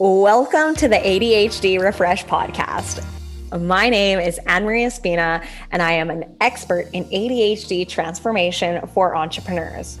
Welcome 0.00 0.74
to 0.76 0.88
the 0.88 0.96
ADHD 0.96 1.80
Refresh 1.80 2.24
podcast. 2.24 3.06
My 3.56 3.88
name 3.88 4.18
is 4.18 4.40
Anne 4.48 4.64
Marie 4.64 4.82
Espina, 4.82 5.46
and 5.70 5.80
I 5.80 5.92
am 5.92 6.10
an 6.10 6.34
expert 6.40 6.88
in 6.92 7.04
ADHD 7.04 7.88
transformation 7.88 8.84
for 8.88 9.14
entrepreneurs. 9.14 10.00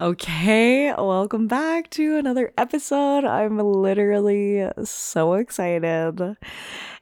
Okay, 0.00 0.92
welcome 0.92 1.46
back 1.46 1.88
to 1.90 2.16
another 2.16 2.52
episode. 2.58 3.24
I'm 3.24 3.58
literally 3.58 4.68
so 4.82 5.34
excited. 5.34 6.36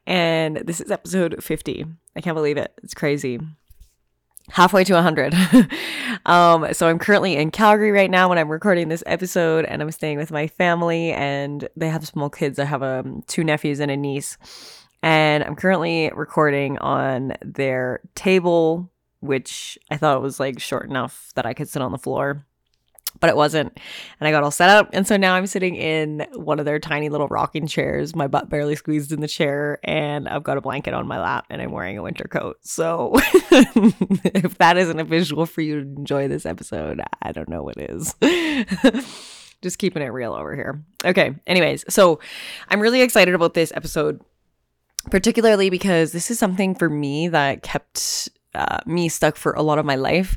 And 0.07 0.57
this 0.59 0.79
is 0.79 0.91
episode 0.91 1.43
50. 1.43 1.87
I 2.15 2.21
can't 2.21 2.35
believe 2.35 2.59
it. 2.59 2.75
It's 2.83 2.93
crazy. 2.93 3.41
Halfway 4.51 4.85
to 4.85 4.93
100. 4.93 5.35
um, 6.27 6.75
so 6.75 6.87
I'm 6.87 6.99
currently 6.99 7.35
in 7.35 7.51
Calgary 7.51 7.93
right 7.93 8.11
now 8.11 8.29
when 8.29 8.37
I'm 8.37 8.51
recording 8.51 8.91
this 8.91 9.03
episode, 9.07 9.65
and 9.65 9.81
I'm 9.81 9.91
staying 9.91 10.19
with 10.19 10.31
my 10.31 10.47
family, 10.47 11.13
and 11.13 11.67
they 11.75 11.89
have 11.89 12.07
small 12.07 12.29
kids. 12.29 12.59
I 12.59 12.67
have 12.67 12.83
um, 12.83 13.25
two 13.27 13.43
nephews 13.43 13.81
and 13.81 13.91
a 13.91 13.97
niece, 13.97 14.37
and 15.03 15.43
I'm 15.43 15.57
currently 15.57 16.11
recording 16.15 16.77
on 16.77 17.33
their 17.41 18.03
table, 18.15 18.91
which 19.21 19.79
I 19.91 19.97
thought 19.97 20.21
was 20.21 20.39
like 20.39 20.61
short 20.61 20.91
enough 20.91 21.33
that 21.37 21.47
I 21.47 21.55
could 21.55 21.71
sit 21.71 21.81
on 21.81 21.93
the 21.93 21.97
floor 21.97 22.45
but 23.21 23.31
it 23.31 23.37
wasn't. 23.37 23.79
And 24.21 24.29
I 24.29 24.31
got 24.31 24.43
all 24.43 24.51
set 24.51 24.71
up. 24.71 24.91
And 24.93 25.07
so 25.07 25.17
now 25.17 25.35
I'm 25.35 25.47
sitting 25.47 25.77
in 25.77 26.27
one 26.35 26.59
of 26.59 26.65
their 26.65 26.79
tiny 26.79 27.09
little 27.09 27.29
rocking 27.29 27.67
chairs, 27.67 28.15
my 28.15 28.27
butt 28.27 28.49
barely 28.49 28.77
squeezed 28.77 29.13
in 29.13 29.21
the 29.21 29.29
chair, 29.29 29.79
and 29.85 30.29
I've 30.29 30.43
got 30.43 30.59
a 30.59 30.61
blanket 30.61 30.95
on 30.95 31.07
my 31.07 31.21
lap 31.21 31.47
and 31.51 31.63
I'm 31.63 31.73
wearing 31.73 31.99
a 31.99 32.03
winter 32.03 32.25
coat. 32.25 32.59
So 32.63 33.13
if 33.15 34.59
that 34.59 34.77
isn't 34.77 34.99
a 34.99 35.05
visual 35.05 35.47
for 35.47 35.61
you 35.61 35.83
to 35.83 35.87
enjoy 35.87 36.29
this 36.29 36.47
episode, 36.47 37.01
I 37.23 37.33
don't 37.33 37.49
know 37.49 37.63
what 37.63 37.77
is. 37.79 38.15
Just 39.63 39.79
keeping 39.79 40.03
it 40.03 40.07
real 40.07 40.33
over 40.33 40.57
here. 40.57 40.85
Okay. 41.05 41.37
Anyways, 41.47 41.85
so 41.89 42.19
I'm 42.69 42.81
really 42.81 43.03
excited 43.03 43.35
about 43.35 43.55
this 43.55 43.73
episode, 43.77 44.21
particularly 45.11 45.71
because 45.71 46.11
this 46.11 46.31
is 46.33 46.39
something 46.39 46.75
for 46.75 46.91
me 46.91 47.29
that 47.29 47.63
kept 47.63 48.29
uh, 48.55 48.79
me 48.87 49.09
stuck 49.09 49.37
for 49.37 49.53
a 49.53 49.63
lot 49.63 49.79
of 49.79 49.87
my 49.87 49.95
life. 49.95 50.37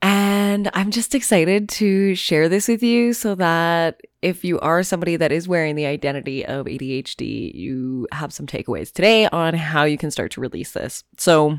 And 0.00 0.70
I'm 0.74 0.90
just 0.90 1.14
excited 1.14 1.68
to 1.70 2.14
share 2.14 2.48
this 2.48 2.68
with 2.68 2.82
you 2.82 3.12
so 3.12 3.34
that 3.34 4.00
if 4.22 4.44
you 4.44 4.58
are 4.60 4.82
somebody 4.82 5.16
that 5.16 5.32
is 5.32 5.48
wearing 5.48 5.74
the 5.74 5.86
identity 5.86 6.46
of 6.46 6.66
ADHD, 6.66 7.54
you 7.54 8.06
have 8.12 8.32
some 8.32 8.46
takeaways 8.46 8.92
today 8.92 9.26
on 9.28 9.54
how 9.54 9.84
you 9.84 9.98
can 9.98 10.10
start 10.10 10.32
to 10.32 10.40
release 10.40 10.72
this. 10.72 11.04
So, 11.16 11.58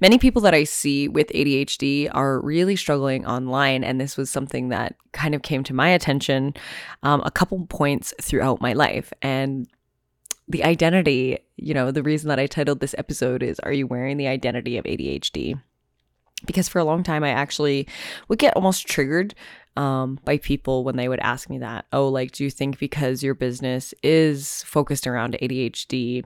Many 0.00 0.18
people 0.18 0.42
that 0.42 0.54
I 0.54 0.64
see 0.64 1.06
with 1.06 1.28
ADHD 1.28 2.10
are 2.12 2.40
really 2.40 2.74
struggling 2.74 3.24
online, 3.24 3.84
and 3.84 4.00
this 4.00 4.16
was 4.16 4.28
something 4.28 4.70
that 4.70 4.96
kind 5.12 5.34
of 5.34 5.42
came 5.42 5.62
to 5.64 5.74
my 5.74 5.88
attention 5.88 6.54
um, 7.04 7.22
a 7.24 7.30
couple 7.30 7.64
points 7.66 8.12
throughout 8.20 8.60
my 8.60 8.72
life. 8.72 9.12
And 9.22 9.68
the 10.48 10.64
identity, 10.64 11.38
you 11.56 11.72
know, 11.72 11.92
the 11.92 12.02
reason 12.02 12.28
that 12.28 12.40
I 12.40 12.46
titled 12.46 12.80
this 12.80 12.96
episode 12.98 13.42
is 13.42 13.60
Are 13.60 13.72
You 13.72 13.86
Wearing 13.86 14.16
the 14.16 14.26
Identity 14.26 14.76
of 14.76 14.84
ADHD? 14.84 15.60
Because 16.46 16.68
for 16.68 16.78
a 16.78 16.84
long 16.84 17.02
time 17.02 17.24
I 17.24 17.30
actually 17.30 17.88
would 18.28 18.38
get 18.38 18.56
almost 18.56 18.86
triggered 18.86 19.34
um, 19.76 20.18
by 20.24 20.38
people 20.38 20.84
when 20.84 20.96
they 20.96 21.08
would 21.08 21.20
ask 21.20 21.50
me 21.50 21.58
that. 21.58 21.86
Oh, 21.92 22.08
like, 22.08 22.32
do 22.32 22.44
you 22.44 22.50
think 22.50 22.78
because 22.78 23.22
your 23.22 23.34
business 23.34 23.92
is 24.02 24.62
focused 24.64 25.06
around 25.06 25.36
ADHD 25.42 26.24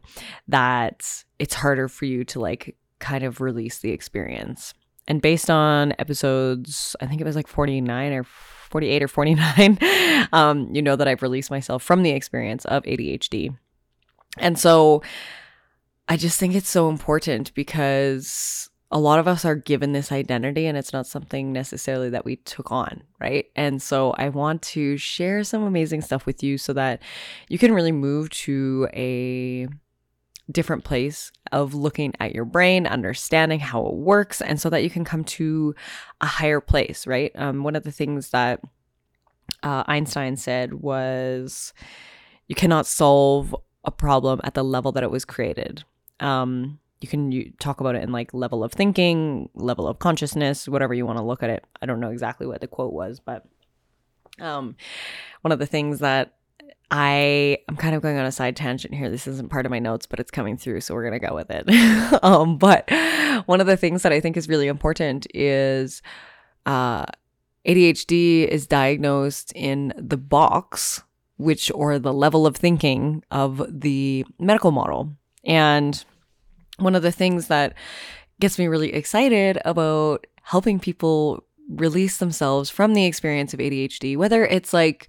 that 0.48 1.24
it's 1.38 1.54
harder 1.54 1.88
for 1.88 2.04
you 2.04 2.24
to 2.24 2.40
like 2.40 2.76
kind 2.98 3.24
of 3.24 3.40
release 3.40 3.78
the 3.78 3.90
experience? 3.90 4.74
And 5.06 5.22
based 5.22 5.48
on 5.48 5.94
episodes, 5.98 6.94
I 7.00 7.06
think 7.06 7.20
it 7.20 7.24
was 7.24 7.36
like 7.36 7.46
49 7.46 8.12
or 8.12 8.24
48 8.24 9.02
or 9.02 9.08
49, 9.08 9.78
um, 10.32 10.68
you 10.74 10.82
know 10.82 10.96
that 10.96 11.08
I've 11.08 11.22
released 11.22 11.50
myself 11.50 11.82
from 11.82 12.02
the 12.02 12.10
experience 12.10 12.66
of 12.66 12.82
ADHD. 12.82 13.56
And 14.36 14.58
so 14.58 15.02
I 16.06 16.18
just 16.18 16.38
think 16.38 16.54
it's 16.54 16.68
so 16.68 16.90
important 16.90 17.54
because 17.54 18.67
a 18.90 18.98
lot 18.98 19.18
of 19.18 19.28
us 19.28 19.44
are 19.44 19.54
given 19.54 19.92
this 19.92 20.10
identity 20.10 20.66
and 20.66 20.78
it's 20.78 20.92
not 20.92 21.06
something 21.06 21.52
necessarily 21.52 22.08
that 22.10 22.24
we 22.24 22.36
took 22.36 22.72
on, 22.72 23.02
right? 23.20 23.46
And 23.54 23.82
so 23.82 24.12
I 24.12 24.30
want 24.30 24.62
to 24.62 24.96
share 24.96 25.44
some 25.44 25.62
amazing 25.62 26.00
stuff 26.00 26.24
with 26.24 26.42
you 26.42 26.56
so 26.56 26.72
that 26.72 27.02
you 27.48 27.58
can 27.58 27.74
really 27.74 27.92
move 27.92 28.30
to 28.30 28.88
a 28.94 29.68
different 30.50 30.84
place 30.84 31.30
of 31.52 31.74
looking 31.74 32.14
at 32.20 32.34
your 32.34 32.46
brain, 32.46 32.86
understanding 32.86 33.60
how 33.60 33.86
it 33.86 33.94
works, 33.94 34.40
and 34.40 34.58
so 34.58 34.70
that 34.70 34.82
you 34.82 34.88
can 34.88 35.04
come 35.04 35.22
to 35.22 35.74
a 36.22 36.26
higher 36.26 36.60
place, 36.60 37.06
right? 37.06 37.30
Um, 37.34 37.64
one 37.64 37.76
of 37.76 37.84
the 37.84 37.92
things 37.92 38.30
that 38.30 38.60
uh, 39.62 39.84
Einstein 39.86 40.36
said 40.36 40.72
was, 40.74 41.74
you 42.46 42.54
cannot 42.54 42.86
solve 42.86 43.54
a 43.84 43.90
problem 43.90 44.40
at 44.44 44.54
the 44.54 44.64
level 44.64 44.92
that 44.92 45.02
it 45.02 45.10
was 45.10 45.26
created. 45.26 45.84
Um, 46.20 46.78
you 47.00 47.08
can 47.08 47.30
you 47.30 47.52
talk 47.58 47.80
about 47.80 47.94
it 47.94 48.02
in 48.02 48.12
like 48.12 48.34
level 48.34 48.64
of 48.64 48.72
thinking, 48.72 49.48
level 49.54 49.86
of 49.86 49.98
consciousness, 49.98 50.68
whatever 50.68 50.94
you 50.94 51.06
want 51.06 51.18
to 51.18 51.24
look 51.24 51.42
at 51.42 51.50
it. 51.50 51.64
I 51.80 51.86
don't 51.86 52.00
know 52.00 52.10
exactly 52.10 52.46
what 52.46 52.60
the 52.60 52.66
quote 52.66 52.92
was, 52.92 53.20
but 53.20 53.44
um, 54.40 54.76
one 55.42 55.52
of 55.52 55.58
the 55.58 55.66
things 55.66 56.00
that 56.00 56.34
I 56.90 57.58
I'm 57.68 57.76
kind 57.76 57.94
of 57.94 58.02
going 58.02 58.16
on 58.16 58.24
a 58.24 58.32
side 58.32 58.56
tangent 58.56 58.94
here. 58.94 59.10
This 59.10 59.26
isn't 59.26 59.50
part 59.50 59.66
of 59.66 59.70
my 59.70 59.78
notes, 59.78 60.06
but 60.06 60.18
it's 60.18 60.30
coming 60.30 60.56
through, 60.56 60.80
so 60.80 60.94
we're 60.94 61.04
gonna 61.04 61.18
go 61.18 61.34
with 61.34 61.50
it. 61.50 61.68
um, 62.22 62.56
but 62.58 62.90
one 63.46 63.60
of 63.60 63.66
the 63.66 63.76
things 63.76 64.02
that 64.02 64.12
I 64.12 64.20
think 64.20 64.36
is 64.36 64.48
really 64.48 64.68
important 64.68 65.26
is 65.34 66.02
uh, 66.66 67.04
ADHD 67.66 68.46
is 68.46 68.66
diagnosed 68.66 69.52
in 69.54 69.92
the 69.96 70.16
box, 70.16 71.02
which 71.36 71.70
or 71.74 71.98
the 71.98 72.14
level 72.14 72.46
of 72.46 72.56
thinking 72.56 73.22
of 73.30 73.62
the 73.68 74.24
medical 74.38 74.70
model, 74.70 75.14
and 75.44 76.04
one 76.78 76.94
of 76.94 77.02
the 77.02 77.12
things 77.12 77.48
that 77.48 77.74
gets 78.40 78.58
me 78.58 78.66
really 78.66 78.92
excited 78.94 79.58
about 79.64 80.26
helping 80.42 80.78
people 80.78 81.44
release 81.68 82.18
themselves 82.18 82.70
from 82.70 82.94
the 82.94 83.04
experience 83.04 83.52
of 83.52 83.60
ADHD, 83.60 84.16
whether 84.16 84.44
it's 84.46 84.72
like 84.72 85.08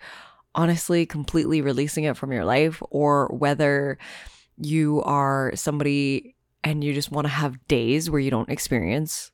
honestly 0.56 1.06
completely 1.06 1.62
releasing 1.62 2.04
it 2.04 2.18
from 2.18 2.32
your 2.32 2.44
life 2.44 2.82
or 2.90 3.28
whether 3.28 3.98
you 4.58 5.02
are 5.04 5.52
somebody 5.56 6.36
and 6.64 6.84
you 6.84 6.94
just 6.94 7.12
want 7.12 7.26
to 7.26 7.34
have 7.34 7.66
days 7.68 8.10
where 8.10 8.20
you 8.20 8.30
don't 8.30 8.50
experience 8.50 9.32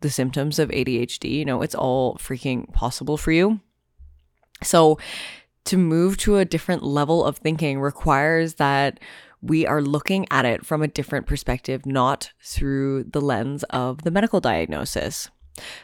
the 0.00 0.10
symptoms 0.10 0.58
of 0.58 0.70
ADHD, 0.70 1.30
you 1.30 1.44
know, 1.44 1.62
it's 1.62 1.74
all 1.74 2.16
freaking 2.16 2.72
possible 2.72 3.16
for 3.16 3.32
you. 3.32 3.60
So, 4.62 4.98
to 5.64 5.76
move 5.76 6.16
to 6.18 6.38
a 6.38 6.44
different 6.44 6.82
level 6.82 7.24
of 7.24 7.36
thinking 7.36 7.80
requires 7.80 8.54
that 8.54 8.98
we 9.42 9.66
are 9.66 9.82
looking 9.82 10.26
at 10.30 10.44
it 10.44 10.64
from 10.64 10.82
a 10.82 10.88
different 10.88 11.26
perspective, 11.26 11.84
not 11.84 12.30
through 12.40 13.04
the 13.04 13.20
lens 13.20 13.64
of 13.64 14.02
the 14.02 14.10
medical 14.10 14.40
diagnosis. 14.40 15.28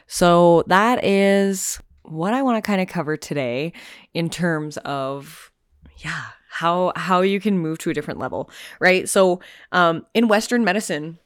So 0.07 0.65
that 0.69 1.05
is 1.05 1.81
what 2.03 2.33
I 2.33 2.43
want 2.43 2.57
to 2.57 2.67
kind 2.67 2.81
of 2.81 2.89
cover 2.89 3.17
today 3.17 3.73
in 4.15 4.31
terms 4.31 4.77
of 4.79 5.51
yeah, 5.99 6.23
how 6.49 6.93
how 6.97 7.21
you 7.21 7.41
can 7.41 7.59
move 7.59 7.79
to 7.79 7.91
a 7.91 7.95
different 7.95 8.21
level, 8.21 8.51
right? 8.81 9.09
So, 9.09 9.41
um 9.73 10.07
in 10.15 10.29
western 10.29 10.65
medicine, 10.65 11.19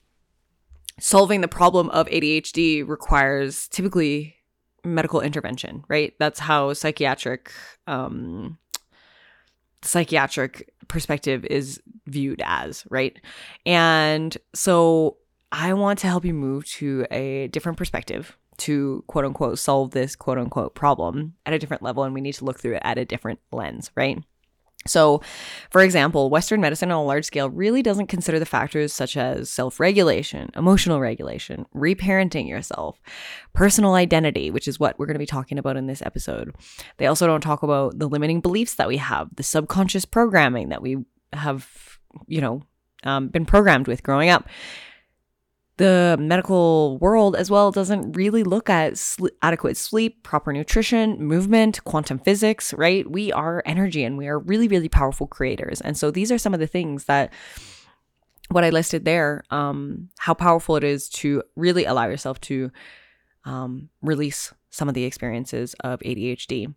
solving 0.99 1.43
the 1.43 1.49
problem 1.49 1.91
of 1.91 2.07
ADHD 2.09 2.87
requires 2.87 3.69
typically 3.69 4.37
medical 4.85 5.21
intervention, 5.21 5.85
right? 5.89 6.15
That's 6.19 6.41
how 6.41 6.73
psychiatric 6.73 7.53
um 7.87 8.59
psychiatric 9.83 10.73
perspective 10.89 11.45
is 11.45 11.81
viewed 12.07 12.43
as, 12.45 12.85
right? 12.91 13.19
And 13.67 14.37
so 14.55 15.17
I 15.51 15.75
want 15.75 15.99
to 16.01 16.07
help 16.07 16.25
you 16.25 16.35
move 16.35 16.67
to 16.73 17.07
a 17.11 17.49
different 17.49 17.79
perspective 17.79 18.37
to 18.59 19.03
quote 19.07 19.25
unquote 19.25 19.59
solve 19.59 19.91
this 19.93 20.15
quote 20.15 20.39
unquote 20.39 20.75
problem 20.75 21.35
at 21.47 21.55
a 21.55 21.59
different 21.59 21.83
level 21.83 22.05
and 22.05 22.15
we 22.15 22.21
need 22.21 22.35
to 22.35 22.45
look 22.45 22.61
through 22.61 22.77
it 22.77 22.83
at 22.85 22.99
a 22.99 23.05
different 23.05 23.41
lens, 23.51 23.91
right? 23.97 24.23
So, 24.87 25.23
for 25.71 25.81
example, 25.83 26.31
Western 26.31 26.61
medicine 26.61 26.91
on 26.91 26.99
a 26.99 27.05
large 27.05 27.25
scale 27.25 27.49
really 27.49 27.83
doesn't 27.83 28.09
consider 28.09 28.39
the 28.39 28.47
factors 28.47 28.93
such 28.93 29.17
as 29.17 29.49
self 29.49 29.79
regulation, 29.79 30.51
emotional 30.57 31.01
regulation, 31.01 31.67
reparenting 31.75 32.49
yourself, 32.49 33.01
personal 33.53 33.95
identity, 33.95 34.51
which 34.51 34.67
is 34.67 34.81
what 34.81 34.99
we're 34.99 35.07
going 35.07 35.15
to 35.15 35.21
be 35.21 35.27
talking 35.27 35.59
about 35.59 35.77
in 35.77 35.87
this 35.87 36.03
episode. 36.03 36.55
They 36.97 37.07
also 37.07 37.27
don't 37.27 37.41
talk 37.41 37.63
about 37.63 37.99
the 37.99 38.09
limiting 38.09 38.41
beliefs 38.41 38.75
that 38.75 38.89
we 38.89 38.97
have, 38.97 39.29
the 39.37 39.43
subconscious 39.43 40.05
programming 40.05 40.71
that 40.71 40.83
we 40.83 41.05
have, 41.33 41.92
you 42.27 42.41
know, 42.41 42.63
um, 43.05 43.29
been 43.29 43.47
programmed 43.47 43.89
with 43.89 44.03
growing 44.03 44.31
up 44.31 44.49
the 45.79 46.17
medical 46.21 46.99
world 46.99 47.35
as 47.35 47.51
well 47.51 47.73
doesn't 47.73 48.13
really 48.13 48.45
look 48.45 48.69
at 48.69 48.99
sl- 48.99 49.27
adequate 49.41 49.77
sleep, 49.77 50.23
proper 50.23 50.53
nutrition, 50.53 51.21
movement, 51.21 51.83
quantum 51.85 52.19
physics, 52.19 52.75
right? 52.75 53.11
We 53.11 53.33
are 53.33 53.63
energy 53.65 54.05
and 54.05 54.19
we 54.19 54.29
are 54.29 54.39
really, 54.39 54.69
really 54.69 54.89
powerful 54.89 55.27
creators. 55.27 55.81
And 55.81 55.97
so 55.97 56.11
these 56.11 56.31
are 56.31 56.39
some 56.39 56.53
of 56.55 56.61
the 56.61 56.67
things 56.67 57.07
that 57.07 57.33
what 58.51 58.65
I 58.65 58.71
listed 58.71 59.05
there, 59.05 59.45
um, 59.51 60.11
how 60.19 60.35
powerful 60.35 60.77
it 60.77 60.85
is 60.85 61.09
to 61.11 61.43
really 61.57 61.85
allow 61.85 62.07
yourself 62.07 62.41
to 62.43 62.71
um, 63.45 63.89
release 64.01 64.53
some 64.71 64.89
of 64.89 64.95
the 64.95 65.05
experiences 65.05 65.75
of 65.81 66.01
ADHD. 66.01 66.75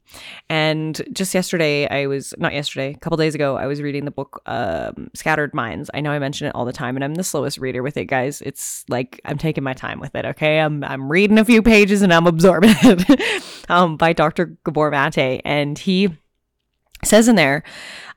And 0.49 1.01
just 1.13 1.33
yesterday, 1.33 1.87
I 1.87 2.07
was 2.07 2.33
not 2.37 2.53
yesterday, 2.53 2.91
a 2.93 2.99
couple 2.99 3.17
days 3.17 3.35
ago, 3.35 3.55
I 3.55 3.67
was 3.67 3.81
reading 3.81 4.03
the 4.03 4.11
book 4.11 4.41
um, 4.45 5.09
Scattered 5.13 5.53
Minds. 5.53 5.89
I 5.93 6.01
know 6.01 6.11
I 6.11 6.19
mention 6.19 6.47
it 6.47 6.55
all 6.55 6.65
the 6.65 6.73
time, 6.73 6.97
and 6.97 7.03
I'm 7.05 7.15
the 7.15 7.23
slowest 7.23 7.57
reader 7.57 7.81
with 7.81 7.95
it, 7.95 8.05
guys. 8.05 8.41
It's 8.41 8.83
like 8.89 9.21
I'm 9.23 9.37
taking 9.37 9.63
my 9.63 9.73
time 9.73 9.99
with 9.99 10.13
it. 10.13 10.25
Okay, 10.25 10.59
I'm 10.59 10.83
I'm 10.83 11.09
reading 11.09 11.39
a 11.39 11.45
few 11.45 11.61
pages 11.61 12.01
and 12.01 12.13
I'm 12.13 12.27
absorbing 12.27 12.75
it. 12.83 13.65
um, 13.69 13.95
by 13.95 14.11
Dr. 14.11 14.57
Gabor 14.65 14.91
Mate, 14.91 15.41
and 15.45 15.79
he 15.79 16.09
says 17.03 17.29
in 17.29 17.35
there, 17.35 17.63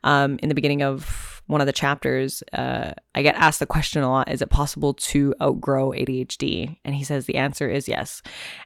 um, 0.03 0.39
in 0.43 0.49
the 0.49 0.55
beginning 0.55 0.83
of 0.83 1.28
one 1.49 1.61
of 1.61 1.67
the 1.67 1.73
chapters, 1.73 2.43
uh, 2.53 2.93
I 3.15 3.23
get 3.23 3.33
asked 3.33 3.59
the 3.59 3.65
question 3.65 4.03
a 4.03 4.09
lot 4.09 4.31
is 4.31 4.43
it 4.43 4.51
possible 4.51 4.93
to 4.93 5.33
outgrow 5.41 5.89
ADHD? 5.91 6.77
And 6.85 6.93
he 6.93 7.03
says 7.03 7.25
the 7.25 7.37
answer 7.37 7.67
is 7.67 7.87
yes. 7.87 8.21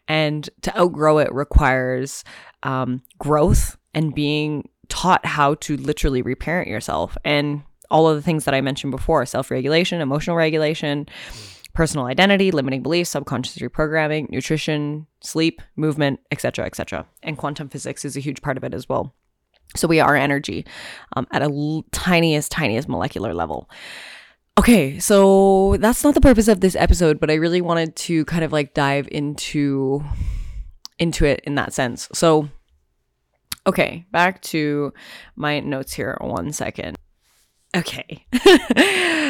And 0.09 0.50
to 0.63 0.77
outgrow 0.77 1.19
it 1.19 1.33
requires 1.33 2.25
um, 2.62 3.01
growth 3.18 3.77
and 3.94 4.13
being 4.13 4.68
taught 4.89 5.25
how 5.25 5.56
to 5.56 5.77
literally 5.77 6.21
reparent 6.21 6.68
yourself. 6.68 7.18
And 7.24 7.63
all 7.89 8.09
of 8.09 8.18
the 8.18 8.21
things 8.21 8.44
that 8.44 8.53
I 8.53 8.59
mentioned 8.59 8.91
before 8.91 9.25
self 9.25 9.50
regulation, 9.50 10.01
emotional 10.01 10.36
regulation, 10.36 11.07
personal 11.74 12.07
identity, 12.07 12.51
limiting 12.51 12.83
beliefs, 12.83 13.12
subconscious 13.12 13.59
reprogramming, 13.59 14.29
nutrition, 14.29 15.07
sleep, 15.21 15.62
movement, 15.77 16.19
etc., 16.31 16.65
etc. 16.65 17.06
And 17.24 17.38
quantum 17.38 17.69
physics 17.69 18.03
is 18.03 18.18
a 18.18 18.19
huge 18.19 18.41
part 18.41 18.57
of 18.57 18.65
it 18.65 18.74
as 18.74 18.89
well. 18.89 19.15
So 19.75 19.87
we 19.87 19.99
are 19.99 20.15
energy 20.15 20.65
um, 21.15 21.27
at 21.31 21.41
a 21.41 21.45
l- 21.45 21.85
tiniest, 21.91 22.51
tiniest 22.51 22.87
molecular 22.87 23.33
level. 23.33 23.69
Okay, 24.59 24.99
so 24.99 25.77
that's 25.79 26.03
not 26.03 26.13
the 26.13 26.21
purpose 26.21 26.47
of 26.47 26.61
this 26.61 26.75
episode, 26.75 27.19
but 27.19 27.31
I 27.31 27.35
really 27.35 27.61
wanted 27.61 27.95
to 27.95 28.23
kind 28.25 28.43
of 28.43 28.51
like 28.51 28.73
dive 28.73 29.07
into 29.11 30.03
into 30.99 31.25
it 31.25 31.41
in 31.43 31.55
that 31.55 31.73
sense. 31.73 32.07
So 32.13 32.49
okay, 33.65 34.05
back 34.11 34.41
to 34.43 34.93
my 35.35 35.59
notes 35.59 35.93
here 35.93 36.17
one 36.21 36.51
second. 36.51 36.97
Okay. 37.75 38.23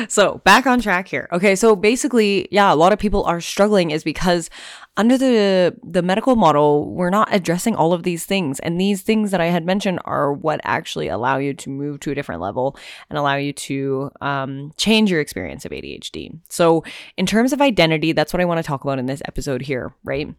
so 0.10 0.42
back 0.44 0.68
on 0.68 0.82
track 0.82 1.08
here. 1.08 1.30
Okay, 1.32 1.56
so 1.56 1.78
basically, 1.78 2.50
yeah, 2.52 2.74
a 2.74 2.76
lot 2.76 2.92
of 2.92 3.00
people 3.00 3.24
are 3.24 3.40
struggling 3.40 3.92
is 3.92 4.04
because 4.04 4.50
under 4.98 5.18
the 5.18 5.76
the 5.82 6.02
medical 6.02 6.36
model, 6.36 6.94
we're 6.94 7.10
not 7.10 7.30
addressing 7.32 7.76
all 7.76 7.94
of 7.94 8.04
these 8.04 8.26
things. 8.26 8.60
And 8.60 8.80
these 8.80 9.02
things 9.02 9.32
that 9.32 9.40
I 9.40 9.46
had 9.46 9.66
mentioned 9.66 10.00
are 10.04 10.34
what 10.34 10.60
actually 10.66 11.08
allow 11.08 11.38
you 11.38 11.54
to 11.54 11.70
move 11.70 12.02
to 12.02 12.12
a 12.12 12.16
different 12.16 12.42
level 12.42 12.78
and 13.10 13.18
allow 13.18 13.36
you 13.36 13.54
to 13.54 14.12
um, 14.20 14.74
change 14.76 15.10
your 15.10 15.22
experience 15.22 15.64
of 15.64 15.72
ADHD. 15.72 16.38
So, 16.50 16.84
in 17.16 17.26
terms 17.26 17.54
of 17.54 17.62
identity, 17.62 18.12
that's 18.12 18.34
what 18.34 18.42
I 18.42 18.46
want 18.46 18.58
to 18.58 18.64
talk 18.64 18.84
about 18.84 19.00
in 19.00 19.06
this 19.06 19.22
episode 19.26 19.62
here, 19.62 19.96
right? 20.04 20.36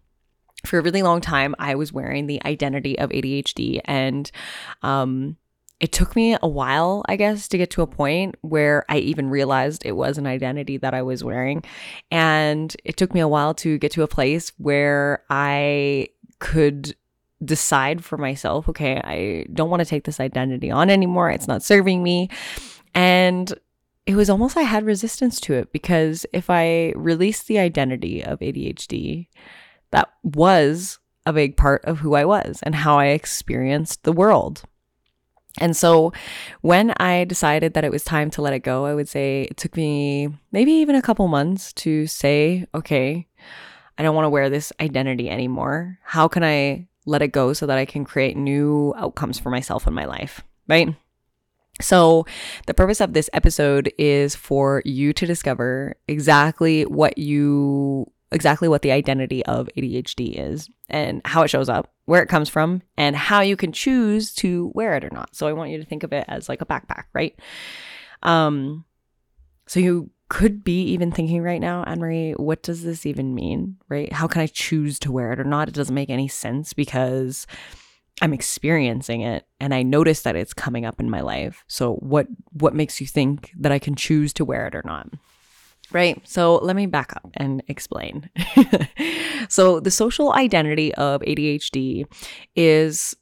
For 0.66 0.78
a 0.78 0.82
really 0.82 1.02
long 1.02 1.20
time, 1.20 1.54
I 1.58 1.74
was 1.74 1.92
wearing 1.92 2.26
the 2.26 2.44
identity 2.44 2.98
of 2.98 3.10
ADHD 3.10 3.80
and 3.84 4.30
um, 4.82 5.36
it 5.80 5.92
took 5.92 6.14
me 6.16 6.36
a 6.40 6.48
while, 6.48 7.04
I 7.08 7.16
guess, 7.16 7.48
to 7.48 7.58
get 7.58 7.70
to 7.72 7.82
a 7.82 7.86
point 7.86 8.36
where 8.42 8.84
I 8.88 8.98
even 8.98 9.28
realized 9.28 9.84
it 9.84 9.92
was 9.96 10.18
an 10.18 10.26
identity 10.26 10.76
that 10.78 10.94
I 10.94 11.02
was 11.02 11.24
wearing. 11.24 11.64
And 12.10 12.74
it 12.84 12.96
took 12.96 13.12
me 13.12 13.20
a 13.20 13.28
while 13.28 13.54
to 13.54 13.78
get 13.78 13.92
to 13.92 14.02
a 14.02 14.08
place 14.08 14.52
where 14.58 15.24
I 15.28 16.08
could 16.38 16.94
decide 17.44 18.02
for 18.04 18.16
myself 18.16 18.68
okay, 18.68 19.00
I 19.04 19.46
don't 19.52 19.68
want 19.68 19.80
to 19.80 19.88
take 19.88 20.04
this 20.04 20.20
identity 20.20 20.70
on 20.70 20.88
anymore. 20.88 21.30
It's 21.30 21.48
not 21.48 21.62
serving 21.62 22.02
me. 22.02 22.30
And 22.94 23.52
it 24.06 24.14
was 24.14 24.30
almost 24.30 24.56
I 24.56 24.62
had 24.62 24.84
resistance 24.84 25.40
to 25.40 25.54
it 25.54 25.72
because 25.72 26.26
if 26.32 26.50
I 26.50 26.92
released 26.94 27.46
the 27.46 27.58
identity 27.58 28.22
of 28.22 28.40
ADHD, 28.40 29.28
that 29.90 30.10
was 30.22 30.98
a 31.26 31.32
big 31.32 31.56
part 31.56 31.84
of 31.84 31.98
who 31.98 32.14
I 32.14 32.24
was 32.24 32.60
and 32.62 32.74
how 32.74 32.98
I 32.98 33.06
experienced 33.06 34.04
the 34.04 34.12
world. 34.12 34.62
And 35.60 35.76
so 35.76 36.12
when 36.62 36.92
I 36.98 37.24
decided 37.24 37.74
that 37.74 37.84
it 37.84 37.92
was 37.92 38.02
time 38.02 38.30
to 38.30 38.42
let 38.42 38.54
it 38.54 38.60
go, 38.60 38.86
I 38.86 38.94
would 38.94 39.08
say 39.08 39.42
it 39.42 39.56
took 39.56 39.76
me 39.76 40.28
maybe 40.50 40.72
even 40.72 40.96
a 40.96 41.02
couple 41.02 41.28
months 41.28 41.72
to 41.74 42.06
say, 42.06 42.66
okay, 42.74 43.26
I 43.96 44.02
don't 44.02 44.16
want 44.16 44.26
to 44.26 44.30
wear 44.30 44.50
this 44.50 44.72
identity 44.80 45.30
anymore. 45.30 45.98
How 46.02 46.26
can 46.26 46.42
I 46.42 46.88
let 47.06 47.22
it 47.22 47.28
go 47.28 47.52
so 47.52 47.66
that 47.66 47.78
I 47.78 47.84
can 47.84 48.04
create 48.04 48.36
new 48.36 48.94
outcomes 48.96 49.38
for 49.38 49.50
myself 49.50 49.86
in 49.86 49.94
my 49.94 50.06
life? 50.06 50.42
Right. 50.66 50.94
So, 51.80 52.24
the 52.66 52.74
purpose 52.74 53.00
of 53.00 53.14
this 53.14 53.28
episode 53.32 53.92
is 53.98 54.36
for 54.36 54.80
you 54.84 55.12
to 55.14 55.26
discover 55.26 55.96
exactly 56.06 56.84
what 56.86 57.18
you 57.18 58.12
exactly 58.34 58.68
what 58.68 58.82
the 58.82 58.92
identity 58.92 59.44
of 59.46 59.68
ADHD 59.76 60.34
is 60.36 60.68
and 60.90 61.22
how 61.24 61.42
it 61.42 61.48
shows 61.48 61.68
up, 61.68 61.92
where 62.04 62.22
it 62.22 62.28
comes 62.28 62.48
from, 62.48 62.82
and 62.96 63.16
how 63.16 63.40
you 63.40 63.56
can 63.56 63.72
choose 63.72 64.34
to 64.34 64.70
wear 64.74 64.96
it 64.96 65.04
or 65.04 65.10
not. 65.10 65.34
So 65.34 65.46
I 65.46 65.52
want 65.52 65.70
you 65.70 65.78
to 65.78 65.84
think 65.84 66.02
of 66.02 66.12
it 66.12 66.24
as 66.28 66.48
like 66.48 66.60
a 66.60 66.66
backpack, 66.66 67.04
right? 67.14 67.38
Um 68.22 68.84
so 69.66 69.80
you 69.80 70.10
could 70.28 70.64
be 70.64 70.82
even 70.86 71.12
thinking 71.12 71.42
right 71.42 71.60
now, 71.60 71.84
Anne 71.84 72.00
Marie, 72.00 72.32
what 72.32 72.62
does 72.62 72.82
this 72.82 73.06
even 73.06 73.34
mean? 73.34 73.76
Right? 73.88 74.12
How 74.12 74.26
can 74.26 74.42
I 74.42 74.46
choose 74.46 74.98
to 75.00 75.12
wear 75.12 75.32
it 75.32 75.40
or 75.40 75.44
not? 75.44 75.68
It 75.68 75.74
doesn't 75.74 75.94
make 75.94 76.10
any 76.10 76.28
sense 76.28 76.72
because 76.72 77.46
I'm 78.20 78.32
experiencing 78.32 79.22
it 79.22 79.46
and 79.60 79.74
I 79.74 79.82
notice 79.82 80.22
that 80.22 80.36
it's 80.36 80.54
coming 80.54 80.84
up 80.84 81.00
in 81.00 81.10
my 81.10 81.20
life. 81.20 81.64
So 81.66 81.94
what 81.94 82.26
what 82.52 82.74
makes 82.74 83.00
you 83.00 83.06
think 83.06 83.52
that 83.58 83.72
I 83.72 83.78
can 83.78 83.94
choose 83.94 84.32
to 84.34 84.44
wear 84.44 84.66
it 84.66 84.74
or 84.74 84.82
not? 84.84 85.08
Right. 85.92 86.20
So 86.24 86.56
let 86.56 86.76
me 86.76 86.86
back 86.86 87.14
up 87.14 87.30
and 87.34 87.62
explain. 87.68 88.30
so, 89.48 89.80
the 89.80 89.90
social 89.90 90.32
identity 90.32 90.94
of 90.94 91.20
ADHD 91.22 92.06
is 92.56 93.14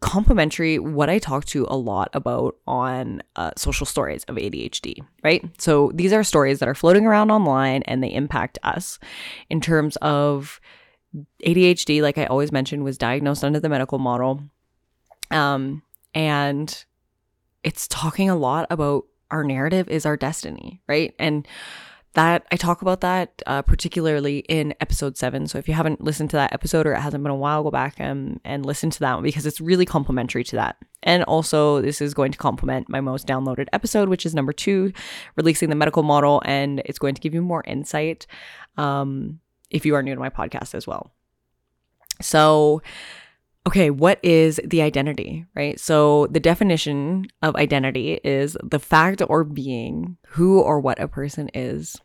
complementary 0.00 0.80
what 0.80 1.08
I 1.08 1.18
talk 1.18 1.44
to 1.46 1.64
a 1.70 1.76
lot 1.76 2.10
about 2.12 2.56
on 2.66 3.22
uh, 3.36 3.52
social 3.56 3.86
stories 3.86 4.24
of 4.24 4.36
ADHD, 4.36 4.96
right? 5.22 5.48
So, 5.58 5.92
these 5.94 6.12
are 6.12 6.24
stories 6.24 6.58
that 6.58 6.68
are 6.68 6.74
floating 6.74 7.06
around 7.06 7.30
online 7.30 7.82
and 7.84 8.02
they 8.02 8.12
impact 8.12 8.58
us 8.62 8.98
in 9.48 9.60
terms 9.60 9.96
of 10.02 10.60
ADHD, 11.44 12.02
like 12.02 12.18
I 12.18 12.26
always 12.26 12.52
mentioned, 12.52 12.84
was 12.84 12.98
diagnosed 12.98 13.44
under 13.44 13.60
the 13.60 13.68
medical 13.68 13.98
model. 13.98 14.42
Um, 15.30 15.82
and 16.14 16.84
it's 17.62 17.86
talking 17.88 18.28
a 18.28 18.36
lot 18.36 18.66
about 18.70 19.04
our 19.30 19.44
narrative 19.44 19.88
is 19.88 20.04
our 20.04 20.16
destiny, 20.16 20.82
right? 20.88 21.14
And 21.18 21.46
that 22.14 22.46
I 22.52 22.56
talk 22.56 22.82
about 22.82 23.00
that 23.00 23.42
uh, 23.46 23.62
particularly 23.62 24.40
in 24.40 24.74
episode 24.80 25.16
seven. 25.16 25.46
So 25.46 25.58
if 25.58 25.66
you 25.66 25.74
haven't 25.74 26.02
listened 26.02 26.30
to 26.30 26.36
that 26.36 26.52
episode 26.52 26.86
or 26.86 26.92
it 26.92 27.00
hasn't 27.00 27.22
been 27.22 27.30
a 27.30 27.36
while, 27.36 27.62
go 27.62 27.70
back 27.70 27.94
and, 27.98 28.40
and 28.44 28.66
listen 28.66 28.90
to 28.90 29.00
that 29.00 29.14
one 29.14 29.22
because 29.22 29.46
it's 29.46 29.60
really 29.60 29.86
complementary 29.86 30.44
to 30.44 30.56
that. 30.56 30.76
And 31.02 31.24
also, 31.24 31.80
this 31.80 32.00
is 32.00 32.14
going 32.14 32.32
to 32.32 32.38
complement 32.38 32.88
my 32.88 33.00
most 33.00 33.26
downloaded 33.26 33.68
episode, 33.72 34.08
which 34.08 34.26
is 34.26 34.34
number 34.34 34.52
two, 34.52 34.92
releasing 35.36 35.68
the 35.68 35.74
medical 35.74 36.02
model. 36.02 36.42
And 36.44 36.82
it's 36.84 36.98
going 36.98 37.14
to 37.14 37.20
give 37.20 37.34
you 37.34 37.42
more 37.42 37.64
insight 37.66 38.26
um, 38.76 39.40
if 39.70 39.86
you 39.86 39.94
are 39.94 40.02
new 40.02 40.14
to 40.14 40.20
my 40.20 40.30
podcast 40.30 40.74
as 40.74 40.86
well. 40.86 41.12
So, 42.20 42.82
okay, 43.66 43.90
what 43.90 44.18
is 44.22 44.60
the 44.64 44.82
identity, 44.82 45.46
right? 45.54 45.78
So 45.78 46.26
the 46.28 46.40
definition 46.40 47.26
of 47.42 47.54
identity 47.56 48.20
is 48.24 48.56
the 48.62 48.78
fact 48.78 49.22
or 49.28 49.44
being 49.44 50.16
who 50.28 50.60
or 50.60 50.80
what 50.80 51.00
a 51.00 51.08
person 51.08 51.48
is. 51.54 51.96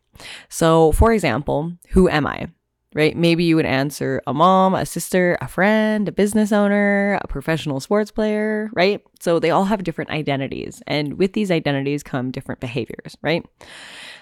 So, 0.50 0.92
for 0.92 1.12
example, 1.12 1.74
who 1.90 2.10
am 2.10 2.28
I? 2.28 2.48
Right? 2.94 3.16
Maybe 3.16 3.44
you 3.44 3.58
would 3.58 3.66
answer 3.66 4.22
a 4.26 4.34
mom, 4.34 4.74
a 4.74 4.86
sister, 4.86 5.38
a 5.40 5.48
friend, 5.48 6.08
a 6.08 6.12
business 6.12 6.52
owner, 6.52 7.20
a 7.22 7.28
professional 7.28 7.80
sports 7.80 8.10
player, 8.10 8.72
right? 8.74 9.04
So 9.20 9.40
they 9.40 9.52
all 9.52 9.66
have 9.66 9.84
different 9.84 10.10
identities. 10.10 10.82
And 10.88 11.14
with 11.16 11.34
these 11.34 11.52
identities 11.52 12.02
come 12.02 12.32
different 12.32 12.60
behaviors, 12.62 13.16
right? 13.22 13.46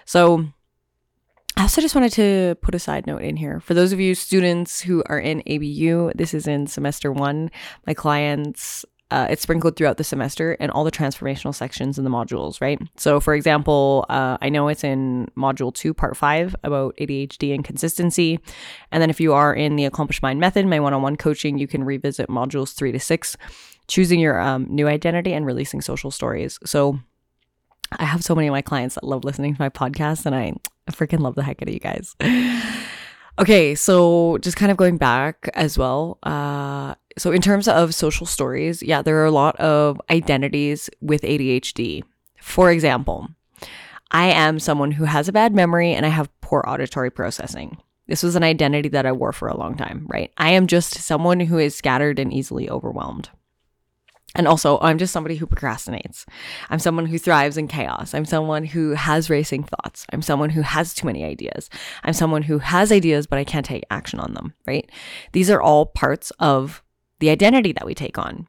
So 0.04 0.48
I 1.58 1.62
also 1.62 1.82
just 1.82 1.96
wanted 1.96 2.12
to 2.14 2.58
put 2.62 2.76
a 2.76 2.80
side 2.80 3.08
note 3.08 3.22
in 3.22 3.38
here. 3.38 3.60
For 3.62 3.74
those 3.74 3.94
of 3.94 4.00
you 4.00 4.14
students 4.14 4.82
who 4.82 5.04
are 5.06 5.20
in 5.20 5.42
ABU, 5.48 6.12
this 6.14 6.34
is 6.34 6.48
in 6.48 6.68
semester 6.68 7.14
one. 7.14 7.50
My 7.88 7.94
clients, 7.94 8.86
uh, 9.10 9.28
it's 9.30 9.44
sprinkled 9.44 9.78
throughout 9.78 9.96
the 9.96 10.04
semester 10.04 10.58
and 10.60 10.70
all 10.70 10.84
the 10.84 10.92
transformational 10.92 11.56
sections 11.56 11.98
in 11.98 12.04
the 12.04 12.10
modules, 12.10 12.60
right? 12.60 12.82
So, 12.98 13.22
for 13.22 13.34
example, 13.34 14.06
uh, 14.10 14.38
I 14.42 14.50
know 14.50 14.68
it's 14.68 14.84
in 14.84 15.30
module 15.38 15.74
two, 15.74 15.94
part 15.94 16.18
five, 16.18 16.56
about 16.64 16.98
ADHD 16.98 17.56
and 17.56 17.64
consistency. 17.64 18.40
And 18.92 19.02
then 19.02 19.10
if 19.10 19.22
you 19.22 19.34
are 19.34 19.54
in 19.54 19.78
the 19.78 19.86
Accomplished 19.86 20.22
Mind 20.22 20.42
method, 20.42 20.66
my 20.66 20.82
one 20.82 20.94
on 20.94 21.04
one 21.04 21.16
coaching, 21.16 21.58
you 21.58 21.68
can 21.68 21.86
revisit 21.86 22.28
modules 22.28 22.74
three 22.74 22.92
to 22.92 23.00
six, 23.00 23.38
choosing 23.88 24.20
your 24.20 24.42
um, 24.42 24.68
new 24.70 24.90
identity 24.90 25.34
and 25.34 25.46
releasing 25.46 25.80
social 25.80 26.12
stories. 26.12 26.60
So, 26.66 27.00
I 27.98 28.04
have 28.04 28.24
so 28.24 28.36
many 28.36 28.48
of 28.48 28.52
my 28.52 28.62
clients 28.64 28.96
that 28.96 29.06
love 29.06 29.24
listening 29.24 29.56
to 29.56 29.62
my 29.62 29.70
podcast, 29.70 30.26
and 30.26 30.36
I 30.36 30.56
I 30.88 30.92
freaking 30.92 31.20
love 31.20 31.36
the 31.36 31.44
heck 31.44 31.62
out 31.62 31.68
of 31.68 31.74
you 31.74 31.80
guys. 31.80 32.16
okay, 33.40 33.76
so 33.76 34.38
just 34.40 34.58
kind 34.58 34.72
of 34.72 34.78
going 34.78 34.98
back 34.98 35.50
as 35.54 35.78
well. 35.78 36.20
Uh, 36.24 36.96
so 37.18 37.32
in 37.32 37.42
terms 37.42 37.68
of 37.68 37.96
social 37.96 38.26
stories, 38.26 38.84
yeah, 38.84 39.02
there 39.02 39.18
are 39.18 39.26
a 39.26 39.32
lot 39.32 39.56
of 39.58 40.00
identities 40.10 40.90
with 41.02 41.22
ADHD. 41.22 42.04
For 42.40 42.72
example, 42.72 43.30
I 44.12 44.28
am 44.28 44.60
someone 44.60 44.92
who 44.92 45.06
has 45.06 45.28
a 45.28 45.34
bad 45.34 45.56
memory 45.56 45.92
and 45.92 46.06
I 46.06 46.10
have 46.10 46.30
poor 46.42 46.64
auditory 46.68 47.10
processing. 47.10 47.78
This 48.08 48.22
was 48.22 48.36
an 48.36 48.44
identity 48.44 48.90
that 48.90 49.08
I 49.08 49.12
wore 49.12 49.34
for 49.34 49.48
a 49.48 49.58
long 49.58 49.76
time, 49.76 50.06
right? 50.08 50.32
I 50.38 50.52
am 50.52 50.68
just 50.68 50.94
someone 50.94 51.40
who 51.40 51.58
is 51.58 51.76
scattered 51.76 52.20
and 52.20 52.32
easily 52.32 52.70
overwhelmed. 52.70 53.30
And 54.36 54.48
also, 54.48 54.80
I'm 54.82 54.98
just 54.98 55.14
somebody 55.14 55.38
who 55.38 55.48
procrastinates. 55.48 56.26
I'm 56.70 56.80
someone 56.80 57.06
who 57.06 57.18
thrives 57.18 57.58
in 57.58 57.68
chaos. 57.68 58.14
I'm 58.14 58.26
someone 58.26 58.66
who 58.66 58.92
has 58.92 59.30
racing 59.30 59.64
thoughts. 59.64 60.06
I'm 60.12 60.22
someone 60.22 60.50
who 60.50 60.62
has 60.62 60.94
too 60.94 61.08
many 61.08 61.24
ideas. 61.24 61.70
I'm 62.04 62.14
someone 62.14 62.44
who 62.44 62.60
has 62.60 62.92
ideas, 62.92 63.28
but 63.28 63.40
I 63.40 63.46
can't 63.46 63.66
take 63.66 63.86
action 63.90 64.20
on 64.20 64.34
them, 64.34 64.54
right? 64.68 64.90
These 65.32 65.50
are 65.50 65.62
all 65.62 65.86
parts 65.86 66.32
of 66.40 66.84
the 67.20 67.30
identity 67.30 67.72
that 67.74 67.86
we 67.86 67.96
take 67.96 68.18
on. 68.18 68.48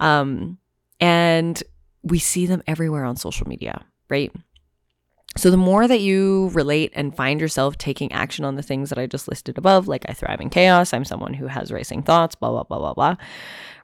Um, 0.00 0.58
and 1.00 1.62
we 2.02 2.18
see 2.18 2.46
them 2.46 2.62
everywhere 2.66 3.04
on 3.04 3.16
social 3.16 3.46
media, 3.46 3.84
right? 4.08 4.32
So, 5.36 5.50
the 5.50 5.56
more 5.56 5.86
that 5.86 6.00
you 6.00 6.48
relate 6.54 6.92
and 6.94 7.14
find 7.14 7.40
yourself 7.40 7.78
taking 7.78 8.10
action 8.10 8.44
on 8.44 8.56
the 8.56 8.62
things 8.62 8.88
that 8.88 8.98
I 8.98 9.06
just 9.06 9.28
listed 9.28 9.58
above, 9.58 9.86
like 9.86 10.04
I 10.08 10.12
thrive 10.12 10.40
in 10.40 10.50
chaos, 10.50 10.92
I'm 10.92 11.04
someone 11.04 11.34
who 11.34 11.46
has 11.46 11.70
racing 11.70 12.02
thoughts, 12.02 12.34
blah, 12.34 12.50
blah, 12.50 12.64
blah, 12.64 12.78
blah, 12.78 12.94
blah, 12.94 13.16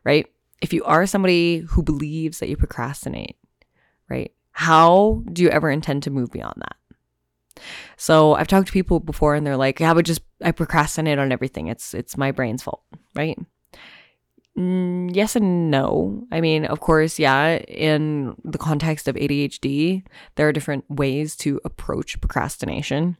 right? 0.02 0.26
If 0.60 0.72
you 0.72 0.84
are 0.84 1.06
somebody 1.06 1.58
who 1.58 1.82
believes 1.82 2.38
that 2.38 2.48
you 2.48 2.56
procrastinate, 2.56 3.36
right? 4.08 4.32
How 4.52 5.22
do 5.32 5.42
you 5.42 5.50
ever 5.50 5.70
intend 5.70 6.02
to 6.04 6.10
move 6.10 6.30
beyond 6.32 6.54
that? 6.58 7.62
So 7.96 8.34
I've 8.34 8.48
talked 8.48 8.66
to 8.68 8.72
people 8.72 9.00
before 9.00 9.34
and 9.34 9.46
they're 9.46 9.56
like, 9.56 9.80
yeah, 9.80 9.94
but 9.94 10.04
just 10.04 10.22
I 10.42 10.52
procrastinate 10.52 11.18
on 11.18 11.32
everything. 11.32 11.68
It's 11.68 11.94
it's 11.94 12.16
my 12.16 12.30
brain's 12.30 12.62
fault, 12.62 12.82
right? 13.14 13.38
Mm, 14.56 15.14
yes 15.14 15.36
and 15.36 15.70
no. 15.70 16.26
I 16.32 16.40
mean, 16.40 16.64
of 16.64 16.80
course, 16.80 17.18
yeah, 17.18 17.56
in 17.68 18.34
the 18.44 18.58
context 18.58 19.08
of 19.08 19.14
ADHD, 19.16 20.02
there 20.36 20.48
are 20.48 20.52
different 20.52 20.84
ways 20.90 21.36
to 21.36 21.60
approach 21.64 22.20
procrastination 22.20 23.18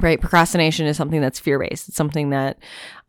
right? 0.00 0.20
Procrastination 0.20 0.86
is 0.86 0.96
something 0.96 1.20
that's 1.20 1.38
fear-based. 1.38 1.88
It's 1.88 1.96
something 1.96 2.30
that 2.30 2.58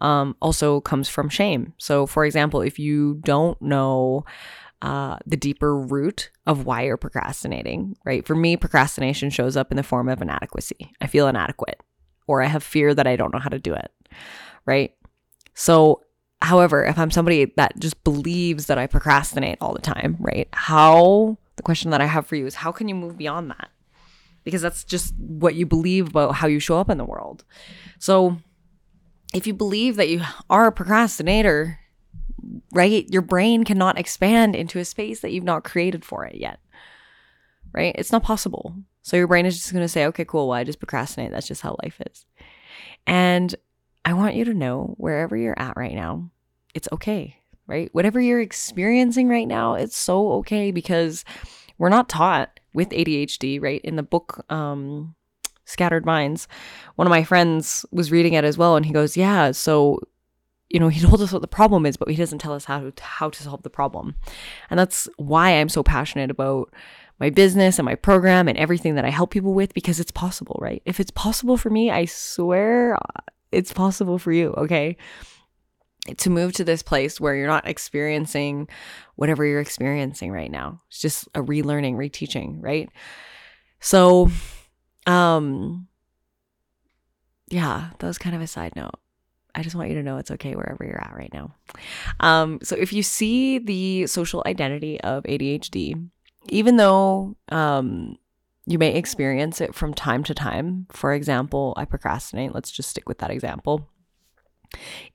um, 0.01 0.35
also 0.41 0.81
comes 0.81 1.09
from 1.09 1.29
shame. 1.29 1.73
So 1.77 2.05
for 2.05 2.25
example 2.25 2.61
if 2.61 2.77
you 2.77 3.15
don't 3.23 3.59
know 3.61 4.25
uh, 4.81 5.17
the 5.25 5.37
deeper 5.37 5.75
root 5.75 6.29
of 6.45 6.65
why 6.65 6.83
you're 6.83 6.97
procrastinating 6.97 7.95
right? 8.05 8.25
For 8.25 8.35
me 8.35 8.55
procrastination 8.57 9.29
shows 9.29 9.57
up 9.57 9.71
in 9.71 9.77
the 9.77 9.83
form 9.83 10.09
of 10.09 10.21
inadequacy. 10.21 10.91
I 11.01 11.07
feel 11.07 11.27
inadequate 11.27 11.81
or 12.27 12.41
i 12.41 12.47
have 12.47 12.63
fear 12.63 12.93
that 12.93 13.07
i 13.07 13.15
don't 13.15 13.33
know 13.33 13.39
how 13.39 13.49
to 13.49 13.59
do 13.59 13.73
it 13.73 13.91
right? 14.65 14.93
So 15.53 16.01
however 16.41 16.83
if 16.85 16.99
i'm 16.99 17.11
somebody 17.11 17.53
that 17.57 17.79
just 17.79 18.03
believes 18.03 18.67
that 18.67 18.77
i 18.77 18.87
procrastinate 18.87 19.57
all 19.61 19.73
the 19.73 19.81
time 19.81 20.17
right? 20.19 20.47
How 20.53 21.37
the 21.55 21.63
question 21.63 21.91
that 21.91 22.01
i 22.01 22.05
have 22.05 22.27
for 22.27 22.35
you 22.35 22.45
is 22.45 22.55
how 22.55 22.71
can 22.71 22.87
you 22.87 22.95
move 22.95 23.17
beyond 23.17 23.49
that 23.51 23.69
because 24.45 24.61
that's 24.61 24.85
just 24.85 25.13
what 25.17 25.55
you 25.55 25.65
believe 25.65 26.07
about 26.07 26.35
how 26.35 26.47
you 26.47 26.59
show 26.59 26.79
up 26.79 26.89
in 26.89 26.97
the 26.97 27.03
world. 27.03 27.43
So 27.99 28.37
if 29.33 29.45
you 29.45 29.53
believe 29.53 29.97
that 29.97 30.07
you 30.07 30.21
are 30.49 30.67
a 30.67 30.71
procrastinator, 30.71 31.79
right, 32.71 33.05
your 33.09 33.23
brain 33.23 33.65
cannot 33.65 33.99
expand 33.99 34.55
into 34.55 34.79
a 34.79 34.85
space 34.85 35.19
that 35.19 35.31
you've 35.31 35.43
not 35.43 35.65
created 35.65 36.05
for 36.05 36.23
it 36.25 36.35
yet. 36.35 36.59
Right? 37.73 37.93
It's 37.97 38.13
not 38.13 38.23
possible. 38.23 38.73
So 39.01 39.17
your 39.17 39.27
brain 39.27 39.45
is 39.45 39.57
just 39.57 39.73
going 39.73 39.83
to 39.83 39.89
say, 39.89 40.05
okay, 40.05 40.23
cool, 40.23 40.47
well, 40.47 40.57
I 40.57 40.63
just 40.63 40.79
procrastinate. 40.79 41.31
That's 41.31 41.47
just 41.47 41.61
how 41.61 41.75
life 41.83 41.99
is. 42.09 42.25
And 43.05 43.53
I 44.05 44.13
want 44.13 44.35
you 44.35 44.45
to 44.45 44.53
know 44.53 44.93
wherever 44.97 45.35
you're 45.35 45.59
at 45.59 45.75
right 45.75 45.93
now, 45.93 46.29
it's 46.73 46.87
okay, 46.91 47.37
right? 47.67 47.89
Whatever 47.93 48.21
you're 48.21 48.39
experiencing 48.39 49.27
right 49.27 49.47
now, 49.47 49.73
it's 49.73 49.97
so 49.97 50.33
okay 50.33 50.71
because 50.71 51.25
we're 51.77 51.89
not 51.89 52.07
taught 52.07 52.59
with 52.75 52.89
ADHD, 52.89 53.61
right? 53.61 53.81
In 53.83 53.95
the 53.95 54.03
book, 54.03 54.45
um, 54.51 55.15
Scattered 55.65 56.05
Minds, 56.05 56.47
one 56.95 57.07
of 57.07 57.11
my 57.11 57.23
friends 57.23 57.85
was 57.91 58.11
reading 58.11 58.33
it 58.33 58.43
as 58.43 58.57
well, 58.57 58.75
and 58.75 58.85
he 58.85 58.93
goes, 58.93 59.17
"Yeah, 59.17 59.51
so." 59.51 59.99
You 60.67 60.79
know, 60.79 60.87
he 60.87 60.99
told 61.05 61.21
us 61.21 61.31
what 61.31 61.43
the 61.43 61.47
problem 61.47 61.85
is, 61.85 61.95
but 61.95 62.09
he 62.09 62.15
doesn't 62.15 62.39
tell 62.39 62.51
us 62.51 62.65
how 62.65 62.79
to 62.79 63.03
how 63.03 63.29
to 63.29 63.43
solve 63.43 63.61
the 63.61 63.69
problem. 63.69 64.15
And 64.69 64.79
that's 64.79 65.07
why 65.17 65.51
I'm 65.51 65.69
so 65.69 65.83
passionate 65.83 66.31
about 66.31 66.73
my 67.19 67.29
business 67.29 67.79
and 67.79 67.85
my 67.85 67.95
program 67.95 68.47
and 68.47 68.57
everything 68.57 68.95
that 68.95 69.05
I 69.05 69.09
help 69.09 69.31
people 69.31 69.53
with 69.53 69.73
because 69.73 69.99
it's 69.99 70.11
possible, 70.11 70.57
right? 70.59 70.81
If 70.85 70.99
it's 70.99 71.11
possible 71.11 71.55
for 71.55 71.69
me, 71.69 71.91
I 71.91 72.05
swear 72.05 72.97
it's 73.51 73.71
possible 73.71 74.17
for 74.17 74.31
you, 74.31 74.53
okay? 74.57 74.97
To 76.17 76.29
move 76.29 76.53
to 76.53 76.63
this 76.63 76.83
place 76.83 77.19
where 77.19 77.35
you're 77.35 77.47
not 77.47 77.67
experiencing 77.67 78.67
whatever 79.15 79.45
you're 79.45 79.61
experiencing 79.61 80.31
right 80.31 80.51
now. 80.51 80.81
It's 80.87 81.01
just 81.01 81.27
a 81.33 81.41
relearning, 81.41 81.95
reteaching, 81.95 82.57
right? 82.61 82.89
So, 83.79 84.29
um, 85.07 85.87
yeah, 87.49 87.89
that 87.97 88.07
was 88.07 88.17
kind 88.17 88.35
of 88.35 88.41
a 88.41 88.47
side 88.47 88.75
note. 88.75 88.95
I 89.55 89.63
just 89.63 89.75
want 89.75 89.89
you 89.89 89.95
to 89.95 90.03
know 90.03 90.17
it's 90.17 90.31
okay 90.31 90.55
wherever 90.55 90.83
you're 90.83 91.01
at 91.01 91.15
right 91.15 91.33
now. 91.33 91.55
Um, 92.19 92.59
so 92.61 92.75
if 92.75 92.91
you 92.91 93.01
see 93.01 93.57
the 93.57 94.05
social 94.07 94.43
identity 94.45 94.99
of 95.01 95.23
ADHD, 95.23 96.09
even 96.49 96.75
though 96.75 97.37
um, 97.49 98.17
you 98.65 98.77
may 98.77 98.95
experience 98.95 99.61
it 99.61 99.73
from 99.73 99.93
time 99.93 100.23
to 100.25 100.33
time, 100.33 100.87
for 100.91 101.13
example, 101.13 101.73
I 101.77 101.85
procrastinate. 101.85 102.53
Let's 102.53 102.71
just 102.71 102.89
stick 102.89 103.07
with 103.07 103.19
that 103.19 103.31
example. 103.31 103.87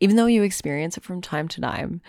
Even 0.01 0.17
though 0.17 0.27
you 0.27 0.43
experience 0.43 0.97
it 0.97 1.05
from 1.05 1.21
time 1.21 1.49
to 1.49 1.61
time, 1.61 2.01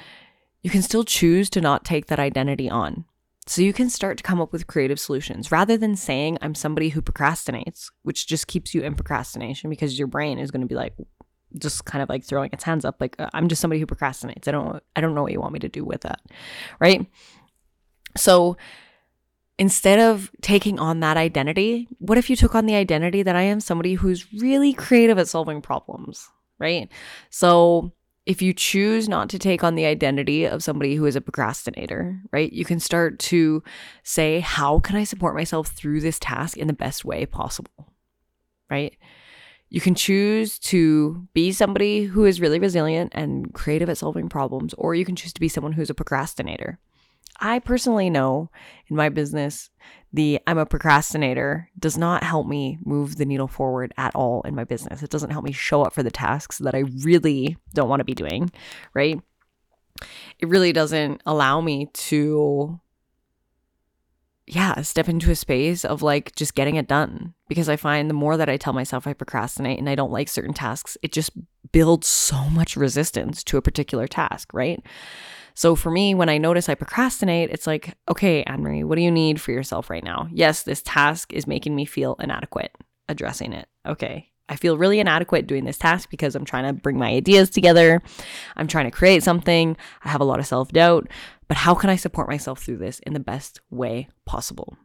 you 0.61 0.69
can 0.69 0.81
still 0.81 1.03
choose 1.03 1.49
to 1.51 1.61
not 1.61 1.83
take 1.83 2.07
that 2.07 2.19
identity 2.19 2.69
on. 2.69 3.05
So 3.47 3.61
you 3.61 3.73
can 3.73 3.89
start 3.89 4.17
to 4.17 4.23
come 4.23 4.39
up 4.39 4.53
with 4.53 4.67
creative 4.67 4.99
solutions 4.99 5.51
rather 5.51 5.75
than 5.75 5.95
saying, 5.95 6.37
I'm 6.41 6.55
somebody 6.55 6.89
who 6.89 7.01
procrastinates, 7.01 7.89
which 8.03 8.27
just 8.27 8.47
keeps 8.47 8.73
you 8.73 8.81
in 8.81 8.95
procrastination 8.95 9.69
because 9.69 9.97
your 9.97 10.07
brain 10.07 10.37
is 10.37 10.51
going 10.51 10.61
to 10.61 10.67
be 10.67 10.75
like, 10.75 10.93
just 11.57 11.85
kind 11.85 12.01
of 12.01 12.09
like 12.09 12.23
throwing 12.23 12.49
its 12.53 12.63
hands 12.63 12.85
up 12.85 12.95
like 12.99 13.15
uh, 13.19 13.29
i'm 13.33 13.47
just 13.47 13.61
somebody 13.61 13.79
who 13.79 13.85
procrastinates. 13.85 14.47
I 14.47 14.51
don't 14.51 14.81
i 14.95 15.01
don't 15.01 15.13
know 15.13 15.23
what 15.23 15.31
you 15.31 15.41
want 15.41 15.53
me 15.53 15.59
to 15.59 15.69
do 15.69 15.83
with 15.83 16.01
that 16.01 16.21
right? 16.79 17.05
So 18.17 18.57
instead 19.57 19.99
of 19.99 20.31
taking 20.41 20.79
on 20.79 21.01
that 21.01 21.17
identity 21.17 21.87
what 21.99 22.17
if 22.17 22.29
you 22.29 22.35
took 22.35 22.55
on 22.55 22.65
the 22.65 22.75
identity 22.75 23.21
that 23.21 23.35
i 23.35 23.41
am 23.41 23.59
somebody 23.59 23.95
who's 23.95 24.31
really 24.33 24.73
creative 24.73 25.19
at 25.19 25.27
solving 25.27 25.61
problems 25.61 26.29
right? 26.61 26.89
So 27.29 27.91
if 28.25 28.41
you 28.41 28.53
choose 28.53 29.09
not 29.09 29.29
to 29.29 29.39
take 29.39 29.63
on 29.63 29.75
the 29.75 29.85
identity 29.85 30.45
of 30.45 30.63
somebody 30.63 30.95
who 30.95 31.05
is 31.05 31.15
a 31.15 31.21
procrastinator, 31.21 32.21
right, 32.31 32.53
you 32.53 32.63
can 32.63 32.79
start 32.79 33.17
to 33.19 33.63
say, 34.03 34.39
How 34.39 34.79
can 34.79 34.95
I 34.95 35.03
support 35.03 35.35
myself 35.35 35.67
through 35.67 36.01
this 36.01 36.19
task 36.19 36.55
in 36.55 36.67
the 36.67 36.73
best 36.73 37.03
way 37.03 37.25
possible? 37.25 37.91
Right? 38.69 38.95
You 39.69 39.81
can 39.81 39.95
choose 39.95 40.59
to 40.59 41.27
be 41.33 41.51
somebody 41.51 42.03
who 42.03 42.25
is 42.25 42.41
really 42.41 42.59
resilient 42.59 43.13
and 43.15 43.53
creative 43.53 43.89
at 43.89 43.97
solving 43.97 44.29
problems, 44.29 44.73
or 44.77 44.93
you 44.93 45.05
can 45.05 45.15
choose 45.15 45.33
to 45.33 45.41
be 45.41 45.47
someone 45.47 45.73
who's 45.73 45.89
a 45.89 45.95
procrastinator. 45.95 46.77
I 47.41 47.59
personally 47.59 48.09
know 48.09 48.49
in 48.87 48.95
my 48.95 49.09
business, 49.09 49.69
the 50.13 50.39
I'm 50.45 50.57
a 50.57 50.65
procrastinator 50.65 51.69
does 51.79 51.97
not 51.97 52.23
help 52.23 52.47
me 52.47 52.77
move 52.85 53.15
the 53.15 53.25
needle 53.25 53.47
forward 53.47 53.93
at 53.97 54.15
all 54.15 54.41
in 54.43 54.55
my 54.55 54.63
business. 54.63 55.01
It 55.01 55.09
doesn't 55.09 55.31
help 55.31 55.43
me 55.43 55.51
show 55.51 55.83
up 55.83 55.93
for 55.93 56.03
the 56.03 56.11
tasks 56.11 56.59
that 56.59 56.75
I 56.75 56.83
really 57.03 57.57
don't 57.73 57.89
want 57.89 58.01
to 58.01 58.05
be 58.05 58.13
doing, 58.13 58.51
right? 58.93 59.19
it 60.39 60.47
really 60.47 60.73
doesn't 60.73 61.21
allow 61.25 61.61
me 61.61 61.87
to 61.93 62.79
yeah, 64.47 64.81
step 64.81 65.07
into 65.07 65.31
a 65.31 65.35
space 65.35 65.85
of 65.85 66.01
like 66.01 66.35
just 66.35 66.55
getting 66.55 66.75
it 66.75 66.87
done 66.87 67.33
because 67.47 67.69
I 67.69 67.77
find 67.77 68.09
the 68.09 68.15
more 68.15 68.35
that 68.35 68.49
I 68.49 68.57
tell 68.57 68.73
myself 68.73 69.07
I 69.07 69.13
procrastinate 69.13 69.79
and 69.79 69.87
I 69.87 69.95
don't 69.95 70.11
like 70.11 70.27
certain 70.27 70.53
tasks, 70.53 70.97
it 71.01 71.13
just 71.13 71.31
builds 71.71 72.07
so 72.07 72.49
much 72.49 72.75
resistance 72.75 73.45
to 73.45 73.57
a 73.57 73.61
particular 73.61 74.07
task, 74.07 74.53
right? 74.53 74.83
So 75.61 75.75
for 75.75 75.91
me, 75.91 76.15
when 76.15 76.27
I 76.27 76.39
notice 76.39 76.69
I 76.69 76.73
procrastinate, 76.73 77.51
it's 77.51 77.67
like, 77.67 77.95
okay, 78.09 78.41
Anne 78.45 78.63
Marie, 78.63 78.83
what 78.83 78.95
do 78.95 79.03
you 79.03 79.11
need 79.11 79.39
for 79.39 79.51
yourself 79.51 79.91
right 79.91 80.03
now? 80.03 80.27
Yes, 80.31 80.63
this 80.63 80.81
task 80.81 81.31
is 81.31 81.45
making 81.45 81.75
me 81.75 81.85
feel 81.85 82.15
inadequate 82.19 82.75
addressing 83.07 83.53
it. 83.53 83.67
Okay. 83.85 84.31
I 84.49 84.55
feel 84.55 84.75
really 84.75 84.99
inadequate 84.99 85.45
doing 85.45 85.65
this 85.65 85.77
task 85.77 86.09
because 86.09 86.33
I'm 86.33 86.45
trying 86.45 86.65
to 86.65 86.73
bring 86.73 86.97
my 86.97 87.09
ideas 87.11 87.51
together. 87.51 88.01
I'm 88.55 88.65
trying 88.67 88.85
to 88.85 88.97
create 88.97 89.21
something. 89.21 89.77
I 90.03 90.09
have 90.09 90.19
a 90.19 90.23
lot 90.23 90.39
of 90.39 90.47
self 90.47 90.69
doubt, 90.69 91.07
but 91.47 91.57
how 91.57 91.75
can 91.75 91.91
I 91.91 91.95
support 91.95 92.27
myself 92.27 92.63
through 92.63 92.77
this 92.77 92.97
in 93.01 93.13
the 93.13 93.19
best 93.19 93.61
way 93.69 94.07
possible? 94.25 94.75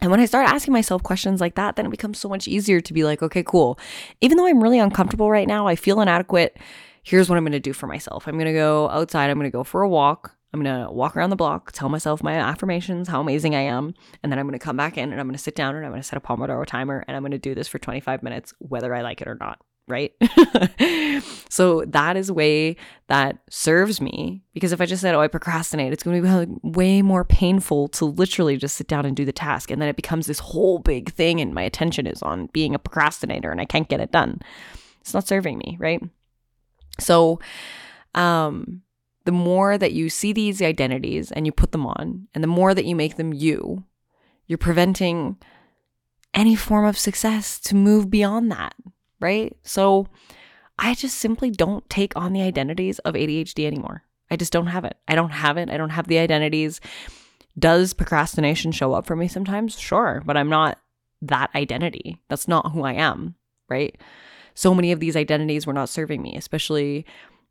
And 0.00 0.10
when 0.10 0.20
I 0.20 0.24
start 0.24 0.48
asking 0.48 0.72
myself 0.72 1.02
questions 1.02 1.38
like 1.38 1.56
that, 1.56 1.76
then 1.76 1.84
it 1.84 1.90
becomes 1.90 2.18
so 2.18 2.30
much 2.30 2.48
easier 2.48 2.80
to 2.80 2.92
be 2.94 3.04
like, 3.04 3.22
okay, 3.22 3.42
cool. 3.42 3.78
Even 4.22 4.38
though 4.38 4.46
I'm 4.46 4.62
really 4.62 4.78
uncomfortable 4.78 5.30
right 5.30 5.46
now, 5.46 5.66
I 5.66 5.76
feel 5.76 6.00
inadequate 6.00 6.56
here's 7.02 7.28
what 7.28 7.36
I'm 7.36 7.44
going 7.44 7.52
to 7.52 7.60
do 7.60 7.72
for 7.72 7.86
myself. 7.86 8.26
I'm 8.26 8.34
going 8.34 8.46
to 8.46 8.52
go 8.52 8.88
outside. 8.90 9.30
I'm 9.30 9.38
going 9.38 9.50
to 9.50 9.56
go 9.56 9.64
for 9.64 9.82
a 9.82 9.88
walk. 9.88 10.36
I'm 10.52 10.62
going 10.62 10.84
to 10.84 10.90
walk 10.90 11.16
around 11.16 11.30
the 11.30 11.36
block, 11.36 11.72
tell 11.72 11.88
myself 11.88 12.22
my 12.22 12.34
affirmations, 12.34 13.08
how 13.08 13.20
amazing 13.20 13.54
I 13.54 13.62
am. 13.62 13.94
And 14.22 14.30
then 14.30 14.38
I'm 14.38 14.46
going 14.46 14.58
to 14.58 14.64
come 14.64 14.76
back 14.76 14.98
in 14.98 15.10
and 15.10 15.18
I'm 15.18 15.26
going 15.26 15.36
to 15.36 15.42
sit 15.42 15.54
down 15.54 15.74
and 15.74 15.84
I'm 15.84 15.92
going 15.92 16.02
to 16.02 16.06
set 16.06 16.18
a 16.18 16.20
Pomodoro 16.20 16.66
timer 16.66 17.02
and 17.08 17.16
I'm 17.16 17.22
going 17.22 17.32
to 17.32 17.38
do 17.38 17.54
this 17.54 17.68
for 17.68 17.78
25 17.78 18.22
minutes, 18.22 18.52
whether 18.58 18.94
I 18.94 19.00
like 19.00 19.22
it 19.22 19.28
or 19.28 19.36
not. 19.36 19.58
Right. 19.88 20.12
so 21.50 21.84
that 21.88 22.16
is 22.16 22.30
way 22.30 22.76
that 23.08 23.38
serves 23.50 24.00
me 24.00 24.42
because 24.54 24.72
if 24.72 24.80
I 24.80 24.86
just 24.86 25.02
said, 25.02 25.14
oh, 25.14 25.20
I 25.20 25.26
procrastinate, 25.26 25.92
it's 25.92 26.04
going 26.04 26.22
to 26.22 26.46
be 26.46 26.60
way 26.62 27.02
more 27.02 27.24
painful 27.24 27.88
to 27.88 28.04
literally 28.04 28.56
just 28.56 28.76
sit 28.76 28.86
down 28.86 29.04
and 29.04 29.16
do 29.16 29.24
the 29.24 29.32
task. 29.32 29.70
And 29.70 29.82
then 29.82 29.88
it 29.88 29.96
becomes 29.96 30.26
this 30.26 30.38
whole 30.38 30.78
big 30.78 31.12
thing 31.12 31.40
and 31.40 31.52
my 31.52 31.62
attention 31.62 32.06
is 32.06 32.22
on 32.22 32.46
being 32.52 32.74
a 32.74 32.78
procrastinator 32.78 33.50
and 33.50 33.60
I 33.60 33.64
can't 33.64 33.88
get 33.88 34.00
it 34.00 34.12
done. 34.12 34.40
It's 35.00 35.14
not 35.14 35.26
serving 35.26 35.58
me. 35.58 35.76
Right. 35.80 36.00
So, 36.98 37.40
um, 38.14 38.82
the 39.24 39.32
more 39.32 39.78
that 39.78 39.92
you 39.92 40.10
see 40.10 40.32
these 40.32 40.60
identities 40.60 41.30
and 41.30 41.46
you 41.46 41.52
put 41.52 41.72
them 41.72 41.86
on, 41.86 42.28
and 42.34 42.42
the 42.42 42.48
more 42.48 42.74
that 42.74 42.84
you 42.84 42.96
make 42.96 43.16
them 43.16 43.32
you, 43.32 43.84
you're 44.46 44.58
preventing 44.58 45.36
any 46.34 46.56
form 46.56 46.84
of 46.84 46.98
success 46.98 47.60
to 47.60 47.76
move 47.76 48.10
beyond 48.10 48.50
that, 48.50 48.74
right? 49.20 49.56
So, 49.62 50.08
I 50.78 50.94
just 50.94 51.18
simply 51.18 51.50
don't 51.50 51.88
take 51.88 52.16
on 52.16 52.32
the 52.32 52.42
identities 52.42 52.98
of 53.00 53.14
ADHD 53.14 53.66
anymore. 53.66 54.02
I 54.30 54.36
just 54.36 54.52
don't 54.52 54.66
have 54.66 54.84
it. 54.84 54.96
I 55.06 55.14
don't 55.14 55.30
have 55.30 55.56
it. 55.58 55.70
I 55.70 55.76
don't 55.76 55.90
have 55.90 56.08
the 56.08 56.18
identities. 56.18 56.80
Does 57.58 57.92
procrastination 57.92 58.72
show 58.72 58.94
up 58.94 59.06
for 59.06 59.14
me 59.14 59.28
sometimes? 59.28 59.78
Sure, 59.78 60.22
but 60.24 60.36
I'm 60.36 60.48
not 60.48 60.78
that 61.20 61.50
identity. 61.54 62.20
That's 62.28 62.48
not 62.48 62.72
who 62.72 62.82
I 62.82 62.94
am, 62.94 63.34
right? 63.68 63.96
So 64.54 64.74
many 64.74 64.92
of 64.92 65.00
these 65.00 65.16
identities 65.16 65.66
were 65.66 65.72
not 65.72 65.88
serving 65.88 66.22
me, 66.22 66.36
especially 66.36 67.06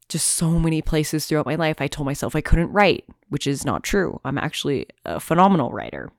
just 0.10 0.27
so 0.27 0.60
many 0.60 0.81
places 0.81 1.25
throughout 1.25 1.46
my 1.46 1.55
life. 1.55 1.77
I 1.79 1.88
told 1.88 2.05
myself 2.05 2.36
I 2.36 2.41
couldn't 2.41 2.72
write, 2.72 3.05
which 3.29 3.48
is 3.48 3.65
not 3.65 3.84
true. 3.84 4.20
I'm 4.25 4.38
actually 4.38 4.88
a 5.05 5.20
phenomenal 5.20 5.72
writer. 5.72 6.12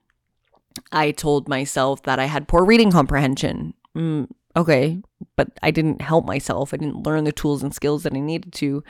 I 0.91 1.11
told 1.11 1.49
myself 1.49 2.03
that 2.05 2.19
I 2.19 2.25
had 2.25 2.49
poor 2.49 2.65
reading 2.65 2.91
comprehension. 2.91 3.75
Mm, 3.95 4.31
okay, 4.57 5.03
but 5.37 5.49
I 5.63 5.71
didn't 5.71 6.01
help 6.01 6.25
myself. 6.25 6.73
I 6.73 6.79
didn't 6.79 7.03
learn 7.05 7.25
the 7.25 7.33
tools 7.33 7.63
and 7.63 7.75
skills 7.75 8.05
that 8.05 8.15
I 8.15 8.21
needed 8.21 8.53
to 8.55 8.83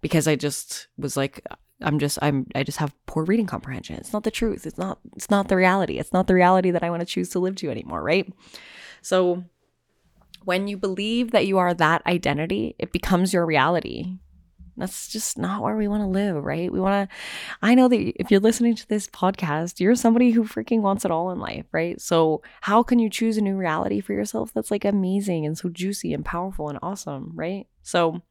because 0.00 0.26
I 0.26 0.36
just 0.36 0.88
was 0.96 1.16
like 1.16 1.44
I'm 1.82 1.98
just 1.98 2.18
I'm 2.22 2.46
I 2.54 2.62
just 2.62 2.78
have 2.78 2.94
poor 3.06 3.24
reading 3.24 3.46
comprehension. 3.46 3.96
It's 3.96 4.12
not 4.12 4.24
the 4.24 4.30
truth. 4.30 4.66
It's 4.66 4.78
not 4.78 4.98
it's 5.16 5.30
not 5.30 5.48
the 5.48 5.56
reality. 5.56 5.98
It's 5.98 6.12
not 6.12 6.26
the 6.26 6.34
reality 6.34 6.70
that 6.70 6.82
I 6.82 6.90
want 6.90 7.00
to 7.00 7.06
choose 7.06 7.30
to 7.30 7.38
live 7.38 7.56
to 7.56 7.70
anymore, 7.70 8.02
right? 8.02 8.30
So 9.02 9.44
when 10.44 10.68
you 10.68 10.76
believe 10.76 11.32
that 11.32 11.46
you 11.46 11.58
are 11.58 11.74
that 11.74 12.02
identity, 12.06 12.74
it 12.78 12.92
becomes 12.92 13.32
your 13.32 13.46
reality. 13.46 14.18
That's 14.76 15.08
just 15.08 15.36
not 15.36 15.62
where 15.62 15.76
we 15.76 15.88
want 15.88 16.02
to 16.02 16.06
live, 16.06 16.42
right? 16.42 16.72
We 16.72 16.80
want 16.80 17.10
to. 17.10 17.16
I 17.60 17.74
know 17.74 17.86
that 17.88 18.12
if 18.18 18.30
you're 18.30 18.40
listening 18.40 18.74
to 18.76 18.88
this 18.88 19.06
podcast, 19.08 19.78
you're 19.78 19.94
somebody 19.94 20.30
who 20.30 20.44
freaking 20.44 20.80
wants 20.80 21.04
it 21.04 21.10
all 21.10 21.30
in 21.30 21.38
life, 21.38 21.66
right? 21.70 22.00
So, 22.00 22.42
how 22.62 22.82
can 22.82 22.98
you 22.98 23.10
choose 23.10 23.36
a 23.36 23.42
new 23.42 23.56
reality 23.56 24.00
for 24.00 24.14
yourself 24.14 24.52
that's 24.54 24.70
like 24.70 24.86
amazing 24.86 25.44
and 25.44 25.58
so 25.58 25.68
juicy 25.68 26.14
and 26.14 26.24
powerful 26.24 26.70
and 26.70 26.78
awesome, 26.82 27.32
right? 27.34 27.66
So, 27.82 28.22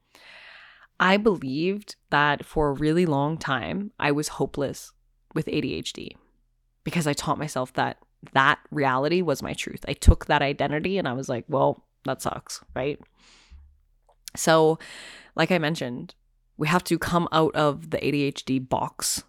I 1.00 1.17
believed 1.17 1.95
that 2.10 2.45
for 2.45 2.69
a 2.69 2.74
really 2.74 3.06
long 3.06 3.38
time, 3.38 3.91
I 4.00 4.12
was 4.12 4.30
hopeless 4.30 4.91
with 5.36 5.45
ADHD 5.45 6.15
because 6.84 7.06
I 7.06 7.13
taught 7.13 7.38
myself 7.38 7.72
that 7.74 7.98
that 8.34 8.60
reality 8.72 9.22
was 9.22 9.43
my 9.43 9.54
truth. 9.54 9.86
I 9.88 9.93
took 9.93 10.26
that 10.26 10.41
identity 10.41 10.98
and 10.98 11.08
I 11.08 11.13
was 11.13 11.30
like, 11.30 11.45
well, 11.48 11.86
that 12.05 12.21
sucks, 12.21 12.62
right? 12.75 12.99
So, 14.35 14.79
like 15.35 15.51
I 15.51 15.57
mentioned, 15.57 16.15
we 16.57 16.67
have 16.67 16.83
to 16.85 16.97
come 16.97 17.27
out 17.31 17.55
of 17.55 17.89
the 17.89 17.97
ADHD 17.97 18.67
box. 18.67 19.23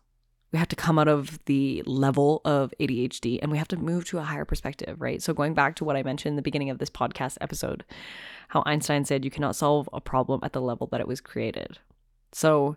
We 0.52 0.59
have 0.59 0.68
to 0.68 0.76
come 0.76 0.98
out 0.98 1.06
of 1.06 1.38
the 1.44 1.83
level 1.87 2.40
of 2.44 2.74
ADHD 2.80 3.38
and 3.40 3.52
we 3.52 3.59
have 3.59 3.68
to 3.68 3.76
move 3.76 4.04
to 4.06 4.18
a 4.18 4.22
higher 4.22 4.44
perspective, 4.44 5.00
right? 5.00 5.22
So, 5.22 5.33
going 5.33 5.54
back 5.54 5.76
to 5.76 5.85
what 5.85 5.96
I 5.96 6.02
mentioned 6.02 6.33
in 6.33 6.37
the 6.37 6.42
beginning 6.42 6.70
of 6.70 6.78
this 6.78 6.90
podcast 6.90 7.38
episode, 7.40 7.85
how 8.48 8.62
Einstein 8.66 9.04
said 9.04 9.24
you 9.24 9.30
cannot 9.30 9.56
solve 9.56 9.88
a 9.92 10.00
problem 10.00 10.40
at 10.42 10.52
the 10.52 10.61
level 10.61 10.88
that 10.88 11.00
it 11.00 11.09
was 11.09 11.20
created. 11.20 11.78
So, 12.33 12.76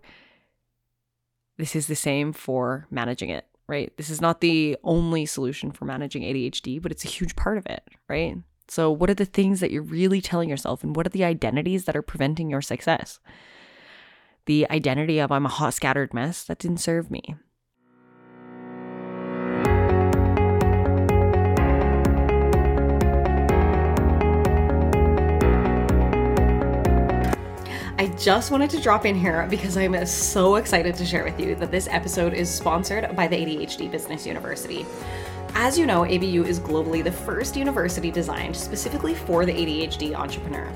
this 1.57 1.75
is 1.75 1.87
the 1.87 1.95
same 1.95 2.33
for 2.33 2.87
managing 2.89 3.29
it, 3.29 3.45
right? 3.67 3.95
This 3.97 4.09
is 4.09 4.21
not 4.21 4.41
the 4.41 4.77
only 4.83 5.25
solution 5.25 5.71
for 5.71 5.85
managing 5.85 6.23
ADHD, 6.23 6.81
but 6.81 6.91
it's 6.91 7.05
a 7.05 7.09
huge 7.09 7.35
part 7.35 7.57
of 7.57 7.65
it, 7.65 7.83
right? 8.07 8.37
So, 8.67 8.91
what 8.91 9.09
are 9.09 9.15
the 9.15 9.25
things 9.25 9.59
that 9.59 9.71
you're 9.71 9.81
really 9.81 10.21
telling 10.21 10.49
yourself, 10.49 10.83
and 10.83 10.95
what 10.95 11.05
are 11.05 11.11
the 11.11 11.23
identities 11.23 11.85
that 11.85 11.95
are 11.95 12.01
preventing 12.01 12.49
your 12.49 12.61
success? 12.61 13.19
The 14.45 14.67
identity 14.69 15.19
of 15.19 15.31
I'm 15.31 15.45
a 15.45 15.49
hot, 15.49 15.73
scattered 15.73 16.13
mess 16.13 16.43
that 16.45 16.59
didn't 16.59 16.77
serve 16.77 17.11
me. 17.11 17.35
I 28.03 28.07
just 28.17 28.51
wanted 28.51 28.69
to 28.71 28.81
drop 28.81 29.05
in 29.05 29.15
here 29.15 29.47
because 29.49 29.77
I'm 29.77 30.05
so 30.05 30.55
excited 30.55 30.95
to 30.95 31.05
share 31.05 31.23
with 31.23 31.39
you 31.39 31.55
that 31.55 31.71
this 31.71 31.87
episode 31.89 32.33
is 32.33 32.53
sponsored 32.53 33.15
by 33.15 33.27
the 33.27 33.37
ADHD 33.37 33.89
Business 33.89 34.25
University. 34.25 34.85
As 35.55 35.77
you 35.77 35.85
know, 35.85 36.03
ABU 36.03 36.45
is 36.45 36.59
globally 36.59 37.03
the 37.03 37.11
first 37.11 37.55
university 37.55 38.09
designed 38.09 38.55
specifically 38.55 39.13
for 39.13 39.45
the 39.45 39.53
ADHD 39.53 40.15
entrepreneur. 40.15 40.67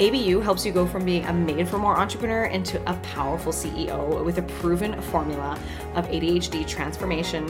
ABU 0.00 0.40
helps 0.40 0.64
you 0.64 0.72
go 0.72 0.86
from 0.86 1.04
being 1.04 1.26
a 1.26 1.32
made 1.32 1.68
for 1.68 1.76
more 1.76 1.98
entrepreneur 1.98 2.44
into 2.46 2.80
a 2.90 2.94
powerful 2.98 3.52
CEO 3.52 4.24
with 4.24 4.38
a 4.38 4.42
proven 4.42 4.98
formula 5.02 5.58
of 5.94 6.08
ADHD 6.08 6.66
transformation, 6.66 7.46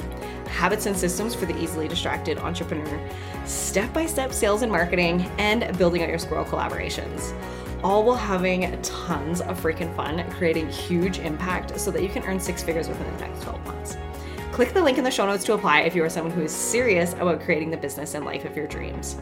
habits 0.49 0.87
and 0.87 0.97
systems 0.97 1.33
for 1.33 1.47
the 1.47 1.57
easily 1.63 1.87
distracted 1.87 2.39
entrepreneur, 2.39 3.01
step 3.45 3.93
by 3.93 4.05
step 4.05 4.33
sales 4.33 4.63
and 4.63 4.73
marketing, 4.73 5.31
and 5.39 5.77
building 5.79 6.03
out 6.03 6.09
your 6.09 6.19
squirrel 6.19 6.45
collaborations. 6.45 7.33
All 7.85 8.03
while 8.03 8.17
having 8.17 8.81
tons 8.83 9.43
of 9.43 9.61
freaking 9.61 9.95
fun, 9.95 10.29
creating 10.33 10.69
huge 10.71 11.21
impact 11.21 11.79
so 11.79 11.93
that 11.93 12.03
you 12.03 12.09
can 12.09 12.25
earn 12.25 12.41
six 12.41 12.65
figures 12.65 12.89
within 12.89 13.07
the 13.15 13.21
next 13.21 13.43
12 13.43 13.65
months. 13.65 13.97
Click 14.59 14.75
the 14.75 14.83
link 14.83 14.99
in 14.99 15.05
the 15.05 15.11
show 15.13 15.25
notes 15.25 15.45
to 15.45 15.53
apply 15.53 15.83
if 15.83 15.95
you 15.95 16.03
are 16.03 16.09
someone 16.09 16.33
who 16.33 16.43
is 16.43 16.51
serious 16.51 17.13
about 17.13 17.41
creating 17.41 17.71
the 17.71 17.77
business 17.77 18.15
and 18.15 18.25
life 18.25 18.45
of 18.45 18.57
your 18.57 18.67
dreams. 18.67 19.17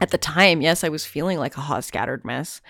At 0.00 0.10
the 0.10 0.18
time, 0.18 0.60
yes, 0.60 0.82
I 0.82 0.88
was 0.88 1.04
feeling 1.04 1.38
like 1.38 1.56
a 1.56 1.60
hot, 1.60 1.84
scattered 1.84 2.24
mess. 2.24 2.60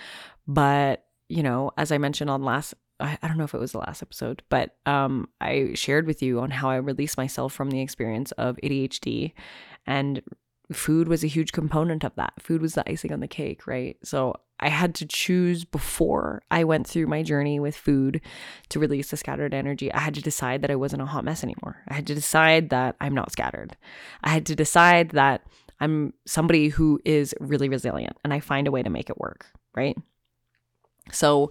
But, 0.47 1.07
you 1.31 1.42
know, 1.42 1.71
as 1.79 1.90
I 1.90 1.97
mentioned 1.97 2.29
on 2.29 2.42
last 2.42 2.75
I, 3.01 3.16
don't 3.23 3.38
know 3.38 3.45
if 3.45 3.55
it 3.55 3.59
was 3.59 3.73
the 3.73 3.79
last 3.79 4.03
episode, 4.03 4.42
but 4.51 4.77
um, 4.85 5.31
I 5.40 5.71
shared 5.77 6.07
with 6.07 6.23
you 6.23 6.40
on 6.40 6.51
how 6.51 6.68
I 6.68 6.77
released 6.77 7.16
myself 7.16 7.55
from 7.55 7.71
the 7.71 7.81
experience 7.81 8.33
of 8.33 8.59
ADHD. 8.62 9.33
And 9.87 10.21
food 10.71 11.09
was 11.09 11.25
a 11.25 11.27
huge 11.27 11.53
component 11.53 12.05
of 12.05 12.14
that. 12.16 12.35
Food 12.38 12.61
was 12.61 12.75
the 12.75 12.87
icing 12.87 13.12
on 13.14 13.21
the 13.21 13.29
cake, 13.29 13.66
right? 13.66 13.97
So 14.05 14.37
I 14.62 14.68
had 14.68 14.94
to 14.96 15.07
choose 15.07 15.64
before 15.64 16.42
I 16.51 16.62
went 16.62 16.87
through 16.87 17.09
my 17.09 17.25
journey 17.25 17.59
with 17.59 17.77
food 17.77 18.20
to 18.68 18.79
release 18.79 19.11
the 19.11 19.16
scattered 19.16 19.53
energy. 19.53 19.92
I 19.92 19.98
had 19.98 20.14
to 20.14 20.22
decide 20.22 20.62
that 20.62 20.70
I 20.70 20.77
wasn't 20.77 21.03
a 21.03 21.07
hot 21.07 21.25
mess 21.25 21.42
anymore. 21.42 21.83
I 21.88 21.94
had 21.94 22.07
to 22.07 22.14
decide 22.14 22.70
that 22.70 22.94
I'm 23.01 23.14
not 23.14 23.33
scattered. 23.33 23.77
I 24.22 24.31
had 24.31 24.46
to 24.46 24.55
decide 24.55 25.11
that 25.11 25.42
I'm 25.81 26.14
somebody 26.27 26.68
who 26.68 27.01
is 27.05 27.35
really 27.40 27.68
resilient 27.68 28.16
and 28.22 28.33
I 28.33 28.38
find 28.38 28.68
a 28.68 28.70
way 28.70 28.85
to 28.85 28.90
make 28.90 29.11
it 29.11 29.18
work, 29.18 29.46
right? 29.75 29.96
So, 31.11 31.51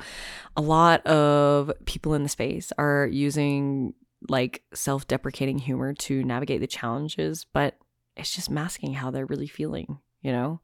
a 0.56 0.62
lot 0.62 1.06
of 1.06 1.70
people 1.84 2.14
in 2.14 2.24
the 2.24 2.30
space 2.30 2.72
are 2.78 3.06
using 3.12 3.94
like 4.30 4.64
self 4.74 5.06
deprecating 5.08 5.58
humor 5.58 5.94
to 5.94 6.24
navigate 6.24 6.62
the 6.62 6.68
challenges, 6.68 7.46
but 7.52 7.76
it's 8.16 8.34
just 8.34 8.50
masking 8.50 8.94
how 8.94 9.12
they're 9.12 9.26
really 9.26 9.48
feeling, 9.48 10.00
you 10.22 10.32
know? 10.32 10.62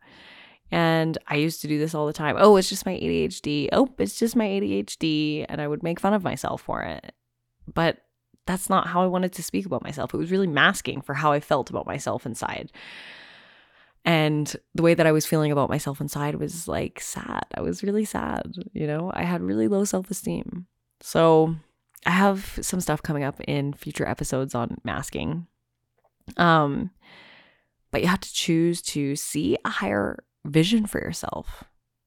And 0.72 1.18
I 1.28 1.36
used 1.36 1.62
to 1.62 1.68
do 1.68 1.80
this 1.80 1.96
all 1.96 2.06
the 2.06 2.14
time. 2.14 2.36
Oh, 2.38 2.58
it's 2.58 2.70
just 2.70 2.86
my 2.86 2.94
ADHD. 2.94 3.70
Oh, 3.72 3.90
it's 3.98 4.20
just 4.20 4.36
my 4.36 4.46
ADHD. 4.46 5.46
And 5.48 5.62
I 5.62 5.68
would 5.68 5.84
make 5.84 6.00
fun 6.00 6.14
of 6.14 6.24
myself 6.24 6.62
for 6.62 6.82
it. 6.84 7.14
But 7.74 8.00
that's 8.46 8.70
not 8.70 8.88
how 8.88 9.02
I 9.02 9.08
wanted 9.08 9.34
to 9.34 9.44
speak 9.44 9.66
about 9.66 9.84
myself. 9.84 10.14
It 10.14 10.18
was 10.18 10.32
really 10.32 10.48
masking 10.48 11.02
for 11.02 11.14
how 11.14 11.32
I 11.32 11.40
felt 11.40 11.70
about 11.70 11.86
myself 11.86 12.26
inside. 12.26 12.72
And 14.04 14.56
the 14.74 14.84
way 14.84 14.94
that 14.94 15.06
I 15.06 15.12
was 15.12 15.26
feeling 15.26 15.52
about 15.52 15.70
myself 15.70 16.00
inside 16.00 16.36
was 16.36 16.68
like 16.68 17.02
sad. 17.02 17.46
I 17.54 17.62
was 17.62 17.84
really 17.84 18.06
sad. 18.06 18.54
You 18.74 18.88
know, 18.88 19.12
I 19.14 19.24
had 19.24 19.42
really 19.42 19.68
low 19.68 19.84
self 19.84 20.10
esteem. 20.10 20.66
So 21.02 21.56
I 22.06 22.12
have 22.12 22.58
some 22.62 22.80
stuff 22.80 23.04
coming 23.04 23.24
up 23.24 23.42
in 23.48 23.74
future 23.74 24.08
episodes 24.08 24.56
on 24.56 24.78
masking. 24.84 25.48
Um, 26.38 26.92
but 27.92 28.02
you 28.02 28.08
have 28.08 28.22
to 28.22 28.34
choose 28.34 28.82
to 28.84 29.16
see 29.16 29.58
a 29.66 29.70
higher 29.70 30.24
vision 30.48 30.86
for 30.86 31.00
yourself 31.00 31.64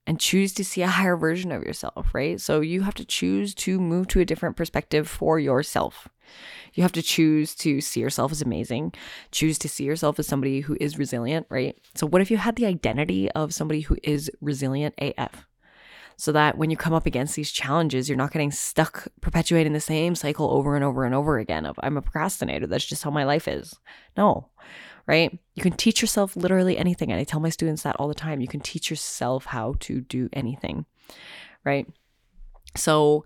and 0.07 0.18
choose 0.18 0.53
to 0.55 0.64
see 0.64 0.83
a 0.83 0.88
higher 0.88 1.16
version 1.16 1.53
of 1.53 1.62
yourself, 1.62 2.12
right? 2.14 2.40
So 2.40 2.61
you 2.61 2.83
have 2.83 2.94
to 2.94 3.05
choose 3.05 3.55
to 3.57 3.79
move 3.79 4.09
to 4.09 4.20
a 4.20 4.24
different 4.24 4.57
perspective 4.57 5.09
for 5.09 5.38
yourself. 5.38 6.09
You 6.74 6.83
have 6.83 6.92
to 6.92 7.03
choose 7.03 7.55
to 7.57 7.81
see 7.81 8.00
yourself 8.00 8.33
as 8.33 8.42
amazing, 8.42 8.94
choose 9.31 9.59
to 9.59 9.68
see 9.68 9.85
yourself 9.85 10.18
as 10.18 10.26
somebody 10.26 10.61
who 10.61 10.76
is 10.81 10.98
resilient, 10.98 11.46
right? 11.48 11.76
So, 11.94 12.07
what 12.07 12.22
if 12.22 12.31
you 12.31 12.38
had 12.38 12.57
the 12.57 12.66
identity 12.66 13.31
of 13.33 13.55
somebody 13.55 13.83
who 13.83 13.96
is 14.03 14.31
resilient 14.40 14.94
AF? 14.98 15.46
So 16.16 16.33
that 16.33 16.59
when 16.59 16.70
you 16.70 16.76
come 16.76 16.92
up 16.92 17.07
against 17.07 17.35
these 17.35 17.50
challenges, 17.50 18.09
you're 18.09 18.18
not 18.18 18.33
getting 18.33 18.50
stuck 18.50 19.09
perpetuating 19.22 19.72
the 19.72 19.81
same 19.81 20.14
cycle 20.14 20.50
over 20.50 20.76
and 20.76 20.85
over 20.85 21.05
and 21.05 21.14
over 21.14 21.38
again 21.38 21.64
of 21.64 21.79
I'm 21.83 21.96
a 21.96 22.03
procrastinator. 22.03 22.66
That's 22.66 22.85
just 22.85 23.03
how 23.03 23.11
my 23.11 23.24
life 23.24 23.48
is. 23.48 23.74
No, 24.18 24.50
right? 25.06 25.38
You 25.54 25.62
can 25.62 25.72
teach 25.72 26.00
yourself 26.00 26.36
literally 26.36 26.78
anything. 26.78 27.10
And 27.10 27.20
I 27.20 27.24
tell 27.24 27.40
my 27.40 27.50
students 27.50 27.82
that 27.82 27.96
all 27.96 28.08
the 28.08 28.14
time. 28.14 28.40
You 28.40 28.48
can 28.48 28.60
teach 28.60 28.90
yourself 28.90 29.46
how 29.46 29.74
to 29.80 30.00
do 30.00 30.28
anything, 30.32 30.86
right? 31.64 31.86
So, 32.76 33.24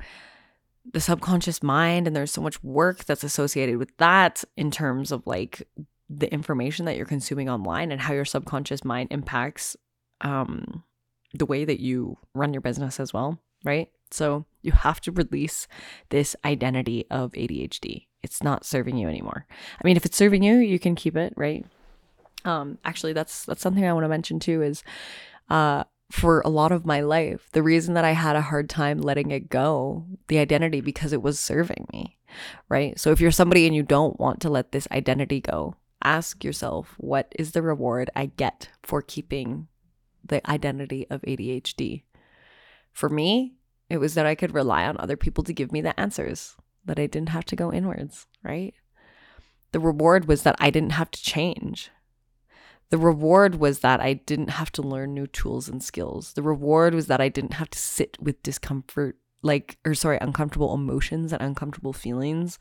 the 0.93 1.01
subconscious 1.01 1.63
mind 1.63 2.07
and 2.07 2.15
there's 2.15 2.31
so 2.31 2.43
much 2.43 2.63
work 2.63 3.05
that's 3.05 3.25
associated 3.25 3.79
with 3.79 3.97
that 3.97 4.45
in 4.57 4.71
terms 4.71 5.13
of 5.13 5.27
like 5.27 5.67
the 6.11 6.31
information 6.33 6.85
that 6.85 6.97
you're 6.97 7.07
consuming 7.07 7.49
online 7.49 7.91
and 7.91 8.03
how 8.03 8.13
your 8.13 8.25
subconscious 8.25 8.85
mind 8.85 9.09
impacts 9.11 9.77
um 10.21 10.85
the 11.33 11.47
way 11.47 11.65
that 11.65 11.81
you 11.81 12.19
run 12.35 12.53
your 12.53 12.61
business 12.61 13.01
as 13.01 13.13
well 13.13 13.41
right 13.65 13.91
so 14.11 14.45
you 14.63 14.73
have 14.73 15.01
to 15.01 15.11
release 15.11 15.67
this 16.11 16.37
identity 16.45 17.07
of 17.11 17.33
ADHD 17.33 18.07
it's 18.25 18.43
not 18.43 18.65
serving 18.65 18.97
you 18.97 19.09
anymore 19.09 19.47
i 19.81 19.87
mean 19.87 19.97
if 19.97 20.05
it's 20.05 20.17
serving 20.17 20.43
you 20.43 20.57
you 20.57 20.79
can 20.79 20.95
keep 20.95 21.17
it 21.17 21.33
right 21.37 21.65
um 22.45 22.79
actually 22.85 23.13
that's 23.13 23.45
that's 23.45 23.63
something 23.63 23.87
i 23.87 23.93
want 23.93 24.05
to 24.05 24.09
mention 24.09 24.41
too 24.41 24.63
is 24.63 24.83
uh 25.51 25.85
for 26.11 26.41
a 26.43 26.49
lot 26.49 26.73
of 26.73 26.87
my 26.87 27.01
life. 27.01 27.49
The 27.53 27.63
reason 27.63 27.95
that 27.95 28.05
I 28.05 28.13
had 28.13 28.37
a 28.37 28.43
hard 28.43 28.69
time 28.69 28.99
letting 28.99 29.31
it 29.31 29.49
go, 29.49 30.07
the 30.29 30.39
identity, 30.39 30.81
because 30.81 31.13
it 31.13 31.23
was 31.23 31.41
serving 31.41 31.89
me, 31.93 32.19
right? 32.69 32.99
So 32.99 33.11
if 33.11 33.21
you're 33.21 33.31
somebody 33.31 33.67
and 33.67 33.75
you 33.75 33.83
don't 33.83 34.19
want 34.21 34.41
to 34.43 34.49
let 34.49 34.73
this 34.73 34.87
identity 34.93 35.41
go, 35.41 35.75
ask 36.03 36.45
yourself, 36.45 36.95
what 36.99 37.33
is 37.37 37.53
the 37.53 37.63
reward 37.63 38.11
I 38.15 38.27
get 38.27 38.69
for 38.83 39.03
keeping 39.03 39.69
the 40.25 40.49
identity 40.49 41.07
of 41.11 41.23
ADHD? 41.23 42.05
For 42.93 43.09
me, 43.09 43.55
it 43.91 43.99
was 43.99 44.15
that 44.15 44.27
I 44.27 44.35
could 44.35 44.55
rely 44.55 44.85
on 44.85 44.97
other 44.99 45.17
people 45.17 45.43
to 45.45 45.53
give 45.53 45.73
me 45.73 45.81
the 45.81 45.99
answers, 45.99 46.57
that 46.85 46.99
I 46.99 47.07
didn't 47.07 47.31
have 47.31 47.45
to 47.47 47.57
go 47.57 47.73
inwards, 47.73 48.27
right? 48.43 48.75
The 49.73 49.81
reward 49.81 50.27
was 50.27 50.43
that 50.43 50.57
I 50.59 50.71
didn't 50.71 50.91
have 50.91 51.11
to 51.11 51.23
change, 51.23 51.91
the 52.91 52.99
reward 52.99 53.57
was 53.57 53.81
that 53.81 54.01
I 54.01 54.13
didn't 54.13 54.51
have 54.51 54.71
to 54.73 54.83
learn 54.83 55.15
new 55.15 55.27
tools 55.27 55.69
and 55.69 55.83
skills. 55.83 56.35
The 56.35 56.43
reward 56.43 56.95
was 56.95 57.07
that 57.07 57.21
I 57.21 57.29
didn't 57.29 57.55
have 57.55 57.71
to 57.71 57.79
sit 57.79 58.17
with 58.21 58.43
discomfort, 58.43 59.17
like, 59.43 59.79
or 59.85 59.95
sorry, 59.95 60.19
uncomfortable 60.21 60.73
emotions 60.75 61.33
and 61.33 61.43
uncomfortable 61.43 61.93
feelings 61.93 62.59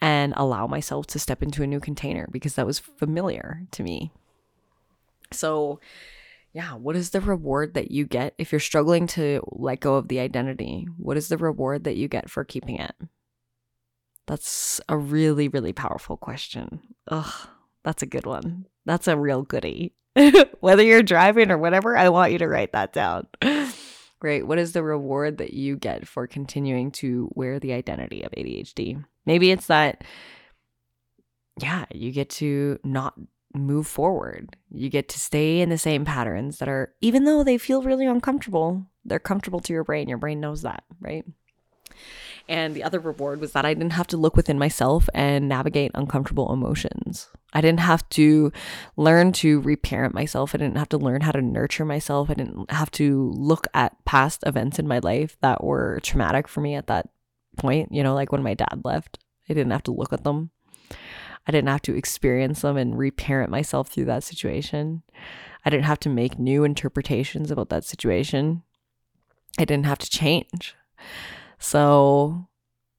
and 0.00 0.32
allow 0.36 0.66
myself 0.66 1.06
to 1.08 1.18
step 1.18 1.42
into 1.42 1.62
a 1.62 1.66
new 1.66 1.78
container 1.78 2.26
because 2.30 2.54
that 2.54 2.66
was 2.66 2.78
familiar 2.78 3.62
to 3.72 3.82
me. 3.82 4.12
So, 5.30 5.78
yeah, 6.52 6.74
what 6.74 6.96
is 6.96 7.10
the 7.10 7.20
reward 7.20 7.74
that 7.74 7.90
you 7.90 8.04
get 8.04 8.34
if 8.38 8.52
you're 8.52 8.60
struggling 8.60 9.06
to 9.08 9.42
let 9.52 9.80
go 9.80 9.94
of 9.94 10.08
the 10.08 10.20
identity? 10.20 10.86
What 10.98 11.16
is 11.16 11.28
the 11.28 11.38
reward 11.38 11.84
that 11.84 11.96
you 11.96 12.08
get 12.08 12.30
for 12.30 12.44
keeping 12.44 12.76
it? 12.76 12.94
That's 14.26 14.80
a 14.88 14.96
really, 14.96 15.48
really 15.48 15.72
powerful 15.72 16.16
question. 16.16 16.80
Ugh, 17.08 17.48
that's 17.84 18.02
a 18.02 18.06
good 18.06 18.26
one. 18.26 18.66
That's 18.84 19.08
a 19.08 19.16
real 19.16 19.42
goodie. 19.42 19.94
Whether 20.60 20.82
you're 20.82 21.02
driving 21.02 21.50
or 21.50 21.58
whatever, 21.58 21.96
I 21.96 22.10
want 22.10 22.32
you 22.32 22.38
to 22.38 22.48
write 22.48 22.72
that 22.72 22.92
down. 22.92 23.26
Right. 24.22 24.46
What 24.46 24.60
is 24.60 24.72
the 24.72 24.84
reward 24.84 25.38
that 25.38 25.52
you 25.52 25.76
get 25.76 26.06
for 26.06 26.28
continuing 26.28 26.92
to 26.92 27.28
wear 27.34 27.58
the 27.58 27.72
identity 27.72 28.22
of 28.22 28.30
ADHD? 28.30 29.04
Maybe 29.26 29.50
it's 29.50 29.66
that, 29.66 30.04
yeah, 31.60 31.86
you 31.90 32.12
get 32.12 32.30
to 32.30 32.78
not 32.84 33.14
move 33.54 33.86
forward. 33.86 34.56
You 34.70 34.88
get 34.88 35.08
to 35.10 35.20
stay 35.20 35.60
in 35.60 35.68
the 35.68 35.78
same 35.78 36.04
patterns 36.04 36.58
that 36.58 36.68
are, 36.68 36.94
even 37.00 37.24
though 37.24 37.44
they 37.44 37.58
feel 37.58 37.82
really 37.82 38.06
uncomfortable, 38.06 38.86
they're 39.04 39.18
comfortable 39.18 39.60
to 39.60 39.72
your 39.72 39.84
brain. 39.84 40.08
Your 40.08 40.18
brain 40.18 40.40
knows 40.40 40.62
that, 40.62 40.84
right? 41.00 41.24
And 42.48 42.74
the 42.74 42.82
other 42.82 42.98
reward 42.98 43.40
was 43.40 43.52
that 43.52 43.64
I 43.64 43.74
didn't 43.74 43.92
have 43.92 44.08
to 44.08 44.16
look 44.16 44.36
within 44.36 44.58
myself 44.58 45.08
and 45.14 45.48
navigate 45.48 45.92
uncomfortable 45.94 46.52
emotions. 46.52 47.28
I 47.52 47.60
didn't 47.60 47.80
have 47.80 48.08
to 48.10 48.50
learn 48.96 49.32
to 49.32 49.60
reparent 49.60 50.14
myself. 50.14 50.54
I 50.54 50.58
didn't 50.58 50.78
have 50.78 50.88
to 50.90 50.98
learn 50.98 51.20
how 51.20 51.32
to 51.32 51.42
nurture 51.42 51.84
myself. 51.84 52.30
I 52.30 52.34
didn't 52.34 52.70
have 52.70 52.90
to 52.92 53.30
look 53.34 53.66
at 53.74 54.04
past 54.04 54.42
events 54.46 54.78
in 54.78 54.88
my 54.88 54.98
life 54.98 55.36
that 55.40 55.62
were 55.62 56.00
traumatic 56.02 56.48
for 56.48 56.60
me 56.60 56.74
at 56.74 56.86
that 56.86 57.10
point. 57.56 57.92
You 57.92 58.02
know, 58.02 58.14
like 58.14 58.32
when 58.32 58.42
my 58.42 58.54
dad 58.54 58.80
left, 58.84 59.18
I 59.48 59.54
didn't 59.54 59.72
have 59.72 59.84
to 59.84 59.92
look 59.92 60.12
at 60.12 60.24
them. 60.24 60.50
I 61.46 61.52
didn't 61.52 61.68
have 61.68 61.82
to 61.82 61.96
experience 61.96 62.62
them 62.62 62.76
and 62.76 62.98
reparent 62.98 63.50
myself 63.50 63.88
through 63.88 64.04
that 64.06 64.24
situation. 64.24 65.02
I 65.64 65.70
didn't 65.70 65.84
have 65.84 66.00
to 66.00 66.08
make 66.08 66.38
new 66.38 66.64
interpretations 66.64 67.50
about 67.50 67.68
that 67.70 67.84
situation. 67.84 68.62
I 69.58 69.64
didn't 69.64 69.86
have 69.86 69.98
to 69.98 70.10
change. 70.10 70.74
So, 71.58 72.48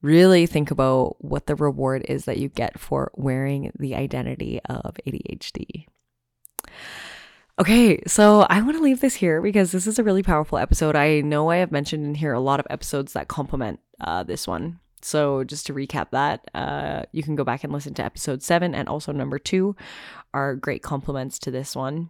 really 0.02 0.46
think 0.46 0.70
about 0.70 1.16
what 1.24 1.46
the 1.46 1.54
reward 1.54 2.04
is 2.08 2.26
that 2.26 2.38
you 2.38 2.48
get 2.48 2.78
for 2.78 3.10
wearing 3.14 3.72
the 3.78 3.94
identity 3.94 4.60
of 4.66 4.96
ADHD. 5.06 5.86
Okay, 7.58 8.02
so 8.06 8.46
I 8.50 8.60
want 8.62 8.76
to 8.76 8.82
leave 8.82 9.00
this 9.00 9.14
here 9.14 9.40
because 9.40 9.70
this 9.70 9.86
is 9.86 9.98
a 9.98 10.02
really 10.02 10.22
powerful 10.22 10.58
episode. 10.58 10.96
I 10.96 11.20
know 11.20 11.50
I 11.50 11.58
have 11.58 11.70
mentioned 11.70 12.04
in 12.04 12.16
here 12.16 12.32
a 12.32 12.40
lot 12.40 12.58
of 12.58 12.66
episodes 12.68 13.12
that 13.12 13.28
complement 13.28 13.80
uh, 14.00 14.24
this 14.24 14.48
one. 14.48 14.80
So, 15.04 15.44
just 15.44 15.66
to 15.66 15.74
recap 15.74 16.10
that, 16.12 16.48
uh, 16.54 17.02
you 17.12 17.22
can 17.22 17.36
go 17.36 17.44
back 17.44 17.62
and 17.62 17.70
listen 17.70 17.92
to 17.94 18.04
episode 18.04 18.42
seven 18.42 18.74
and 18.74 18.88
also 18.88 19.12
number 19.12 19.38
two 19.38 19.76
are 20.32 20.56
great 20.56 20.82
compliments 20.82 21.38
to 21.40 21.50
this 21.50 21.76
one. 21.76 22.08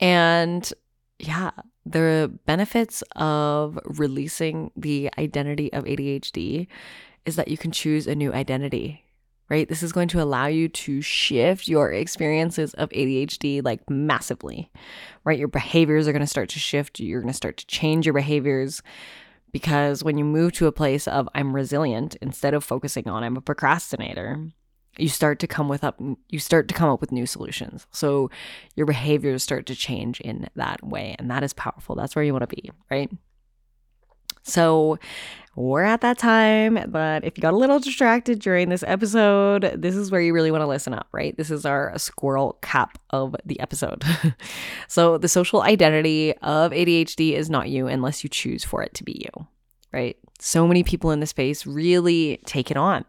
And 0.00 0.68
yeah, 1.20 1.52
the 1.84 2.36
benefits 2.44 3.04
of 3.14 3.78
releasing 3.84 4.72
the 4.76 5.10
identity 5.16 5.72
of 5.72 5.84
ADHD 5.84 6.66
is 7.24 7.36
that 7.36 7.46
you 7.46 7.56
can 7.56 7.70
choose 7.70 8.08
a 8.08 8.16
new 8.16 8.32
identity, 8.32 9.04
right? 9.48 9.68
This 9.68 9.84
is 9.84 9.92
going 9.92 10.08
to 10.08 10.20
allow 10.20 10.46
you 10.46 10.68
to 10.68 11.00
shift 11.00 11.68
your 11.68 11.92
experiences 11.92 12.74
of 12.74 12.90
ADHD 12.90 13.64
like 13.64 13.88
massively, 13.88 14.72
right? 15.24 15.38
Your 15.38 15.46
behaviors 15.46 16.08
are 16.08 16.12
going 16.12 16.18
to 16.18 16.26
start 16.26 16.48
to 16.48 16.58
shift. 16.58 16.98
You're 16.98 17.20
going 17.20 17.32
to 17.32 17.36
start 17.36 17.58
to 17.58 17.66
change 17.66 18.06
your 18.06 18.14
behaviors 18.14 18.82
because 19.56 20.04
when 20.04 20.18
you 20.18 20.24
move 20.26 20.52
to 20.52 20.66
a 20.66 20.70
place 20.70 21.08
of 21.08 21.26
I'm 21.34 21.56
resilient 21.56 22.14
instead 22.16 22.52
of 22.52 22.62
focusing 22.62 23.08
on 23.08 23.24
I'm 23.24 23.38
a 23.38 23.40
procrastinator, 23.40 24.38
you 24.98 25.08
start 25.08 25.38
to 25.38 25.46
come 25.46 25.66
with 25.66 25.82
up 25.82 25.98
you 26.28 26.38
start 26.38 26.68
to 26.68 26.74
come 26.74 26.90
up 26.90 27.00
with 27.00 27.10
new 27.10 27.24
solutions. 27.24 27.86
So 27.90 28.30
your 28.74 28.84
behaviors 28.84 29.42
start 29.42 29.64
to 29.64 29.74
change 29.74 30.20
in 30.20 30.50
that 30.56 30.86
way 30.86 31.16
and 31.18 31.30
that 31.30 31.42
is 31.42 31.54
powerful. 31.54 31.94
That's 31.94 32.14
where 32.14 32.22
you 32.22 32.34
want 32.34 32.46
to 32.46 32.54
be 32.54 32.70
right 32.90 33.10
so 34.46 34.98
we're 35.54 35.82
at 35.82 36.02
that 36.02 36.18
time 36.18 36.78
but 36.88 37.24
if 37.24 37.36
you 37.36 37.40
got 37.40 37.54
a 37.54 37.56
little 37.56 37.78
distracted 37.78 38.38
during 38.38 38.68
this 38.68 38.84
episode 38.86 39.72
this 39.74 39.94
is 39.94 40.10
where 40.10 40.20
you 40.20 40.34
really 40.34 40.50
want 40.50 40.60
to 40.60 40.66
listen 40.66 40.92
up 40.92 41.08
right? 41.12 41.36
This 41.36 41.50
is 41.50 41.64
our 41.64 41.96
squirrel 41.98 42.58
cap 42.62 42.98
of 43.10 43.34
the 43.44 43.58
episode. 43.60 44.04
So 44.88 45.18
the 45.18 45.28
social 45.28 45.62
identity 45.62 46.34
of 46.38 46.72
adhd 46.72 47.32
is 47.32 47.50
not 47.50 47.68
you 47.68 47.86
unless 47.86 48.22
you 48.22 48.30
choose 48.30 48.64
for 48.64 48.82
it 48.82 48.94
to 48.94 49.04
be 49.04 49.24
you 49.24 49.46
right? 49.96 50.16
So 50.38 50.66
many 50.66 50.82
people 50.82 51.10
in 51.10 51.20
the 51.20 51.26
space 51.26 51.66
really 51.66 52.40
take 52.44 52.70
it 52.70 52.76
on. 52.76 53.04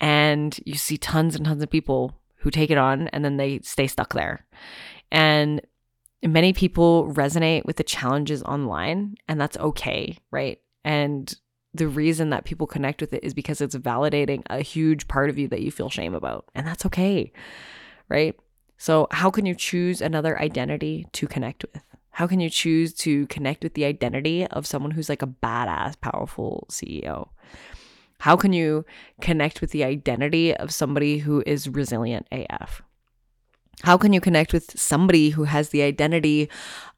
And 0.00 0.58
you 0.64 0.74
see 0.74 0.98
tons 0.98 1.34
and 1.34 1.44
tons 1.44 1.62
of 1.62 1.70
people 1.70 2.14
who 2.36 2.50
take 2.50 2.70
it 2.70 2.78
on 2.78 3.08
and 3.08 3.24
then 3.24 3.38
they 3.38 3.60
stay 3.60 3.86
stuck 3.86 4.12
there. 4.12 4.44
And 5.10 5.60
many 6.22 6.52
people 6.52 7.12
resonate 7.12 7.64
with 7.64 7.76
the 7.76 7.84
challenges 7.84 8.42
online, 8.42 9.16
and 9.28 9.40
that's 9.40 9.56
okay, 9.56 10.18
right? 10.30 10.58
And 10.84 11.34
the 11.72 11.88
reason 11.88 12.30
that 12.30 12.44
people 12.44 12.66
connect 12.66 13.00
with 13.00 13.12
it 13.12 13.24
is 13.24 13.32
because 13.32 13.60
it's 13.60 13.76
validating 13.76 14.42
a 14.50 14.60
huge 14.60 15.08
part 15.08 15.30
of 15.30 15.38
you 15.38 15.48
that 15.48 15.62
you 15.62 15.70
feel 15.70 15.90
shame 15.90 16.14
about, 16.14 16.46
and 16.54 16.66
that's 16.66 16.84
okay, 16.86 17.32
right? 18.08 18.34
So, 18.76 19.08
how 19.10 19.30
can 19.30 19.46
you 19.46 19.54
choose 19.54 20.00
another 20.00 20.40
identity 20.40 21.06
to 21.12 21.26
connect 21.26 21.64
with? 21.64 21.82
How 22.10 22.26
can 22.26 22.40
you 22.40 22.50
choose 22.50 22.92
to 22.94 23.26
connect 23.28 23.62
with 23.62 23.74
the 23.74 23.84
identity 23.84 24.46
of 24.46 24.66
someone 24.66 24.90
who's 24.90 25.08
like 25.08 25.22
a 25.22 25.26
badass, 25.26 26.00
powerful 26.00 26.66
CEO? 26.70 27.28
How 28.18 28.36
can 28.36 28.52
you 28.52 28.84
connect 29.20 29.60
with 29.60 29.70
the 29.70 29.84
identity 29.84 30.54
of 30.54 30.72
somebody 30.72 31.18
who 31.18 31.42
is 31.46 31.68
resilient 31.68 32.26
AF? 32.32 32.82
How 33.82 33.96
can 33.96 34.12
you 34.12 34.20
connect 34.20 34.52
with 34.52 34.78
somebody 34.78 35.30
who 35.30 35.44
has 35.44 35.70
the 35.70 35.82
identity 35.82 36.48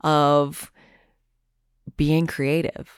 of 0.03 0.73
being 1.97 2.27
creative? 2.27 2.91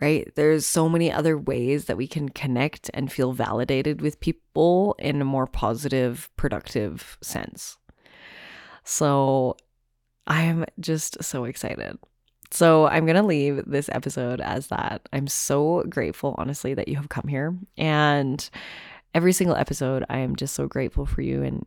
Right? 0.00 0.30
There's 0.34 0.66
so 0.66 0.90
many 0.90 1.10
other 1.10 1.38
ways 1.38 1.86
that 1.86 1.96
we 1.96 2.06
can 2.06 2.28
connect 2.28 2.90
and 2.92 3.10
feel 3.10 3.32
validated 3.32 4.02
with 4.02 4.20
people 4.20 4.94
in 4.98 5.22
a 5.22 5.24
more 5.24 5.46
positive, 5.46 6.28
productive 6.36 7.16
sense. 7.22 7.78
So 8.84 9.56
I'm 10.26 10.66
just 10.80 11.24
so 11.24 11.44
excited. 11.44 11.96
So 12.50 12.86
I'm 12.86 13.06
going 13.06 13.16
to 13.16 13.22
leave 13.22 13.64
this 13.66 13.88
episode 13.90 14.40
as 14.40 14.66
that. 14.66 15.08
I'm 15.12 15.26
so 15.26 15.82
grateful, 15.88 16.34
honestly, 16.36 16.74
that 16.74 16.88
you 16.88 16.96
have 16.96 17.08
come 17.08 17.26
here. 17.26 17.56
And 17.78 18.48
every 19.14 19.32
single 19.32 19.56
episode, 19.56 20.04
I 20.10 20.18
am 20.18 20.36
just 20.36 20.54
so 20.54 20.66
grateful 20.66 21.06
for 21.06 21.22
you 21.22 21.42
and 21.42 21.64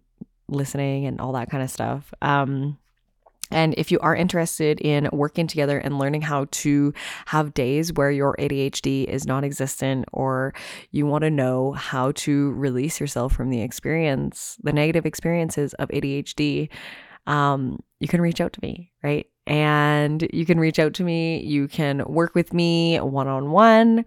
listening 0.50 1.06
and 1.06 1.20
all 1.20 1.34
that 1.34 1.50
kind 1.50 1.64
of 1.64 1.70
stuff. 1.70 2.14
Um, 2.22 2.78
and 3.52 3.74
if 3.78 3.92
you 3.92 4.00
are 4.00 4.16
interested 4.16 4.80
in 4.80 5.10
working 5.12 5.48
together 5.48 5.80
and 5.80 5.98
learning 5.98 6.22
how 6.22 6.46
to 6.52 6.94
have 7.26 7.54
days 7.54 7.92
where 7.94 8.12
your 8.12 8.36
ADHD 8.38 9.06
is 9.06 9.26
non 9.26 9.44
existent, 9.44 10.06
or 10.14 10.54
you 10.92 11.06
want 11.06 11.24
to 11.24 11.32
know 11.32 11.72
how 11.72 12.12
to 12.12 12.52
release 12.52 13.00
yourself 13.00 13.34
from 13.34 13.50
the 13.50 13.62
experience, 13.62 14.58
the 14.62 14.74
negative 14.74 15.06
experiences 15.06 15.74
of 15.76 15.90
ADHD, 15.90 16.70
um, 17.26 17.82
you 18.00 18.08
can 18.08 18.22
reach 18.22 18.40
out 18.40 18.54
to 18.54 18.60
me, 18.62 18.92
right? 19.04 19.28
And 19.50 20.28
you 20.32 20.46
can 20.46 20.60
reach 20.60 20.78
out 20.78 20.94
to 20.94 21.04
me. 21.04 21.44
You 21.44 21.68
can 21.68 22.04
work 22.06 22.36
with 22.36 22.54
me 22.54 23.00
one 23.00 23.28
on 23.28 23.52
one. 23.52 24.06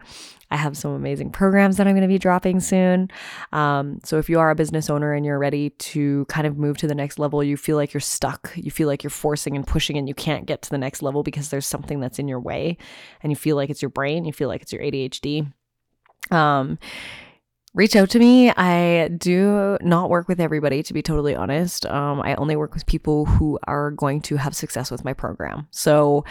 I 0.52 0.56
have 0.56 0.76
some 0.76 0.92
amazing 0.92 1.30
programs 1.30 1.78
that 1.78 1.86
I'm 1.86 1.94
going 1.94 2.02
to 2.02 2.08
be 2.08 2.18
dropping 2.18 2.60
soon. 2.60 3.10
Um, 3.52 3.98
so 4.04 4.18
if 4.18 4.28
you 4.28 4.38
are 4.38 4.50
a 4.50 4.54
business 4.54 4.88
owner 4.88 5.14
and 5.14 5.24
you're 5.26 5.38
ready 5.38 5.70
to 5.70 6.26
kind 6.26 6.46
of 6.46 6.58
move 6.58 6.76
to 6.78 6.86
the 6.86 6.94
next 6.94 7.18
level, 7.18 7.42
you 7.42 7.56
feel 7.56 7.76
like 7.76 7.92
you're 7.92 8.00
stuck, 8.00 8.52
you 8.54 8.70
feel 8.70 8.86
like 8.86 9.02
you're 9.02 9.10
forcing 9.10 9.56
and 9.56 9.66
pushing 9.66 9.96
and 9.96 10.08
you 10.08 10.14
can't 10.14 10.46
get 10.46 10.62
to 10.62 10.70
the 10.70 10.78
next 10.78 11.02
level 11.02 11.22
because 11.22 11.48
there's 11.48 11.66
something 11.66 12.00
that's 12.00 12.18
in 12.18 12.28
your 12.28 12.40
way 12.40 12.76
and 13.22 13.32
you 13.32 13.36
feel 13.36 13.56
like 13.56 13.70
it's 13.70 13.82
your 13.82 13.88
brain, 13.88 14.24
you 14.24 14.32
feel 14.32 14.48
like 14.48 14.62
it's 14.62 14.72
your 14.72 14.82
ADHD. 14.82 15.52
Um, 16.30 16.78
reach 17.74 17.96
out 17.96 18.10
to 18.10 18.18
me. 18.18 18.50
I 18.50 19.08
do 19.08 19.78
not 19.80 20.10
work 20.10 20.28
with 20.28 20.40
everybody, 20.40 20.82
to 20.82 20.92
be 20.92 21.02
totally 21.02 21.34
honest. 21.34 21.86
Um, 21.86 22.20
I 22.20 22.34
only 22.34 22.56
work 22.56 22.74
with 22.74 22.86
people 22.86 23.24
who 23.24 23.58
are 23.66 23.90
going 23.90 24.20
to 24.22 24.36
have 24.36 24.54
success 24.54 24.90
with 24.90 25.04
my 25.04 25.14
program. 25.14 25.66
So 25.70 26.24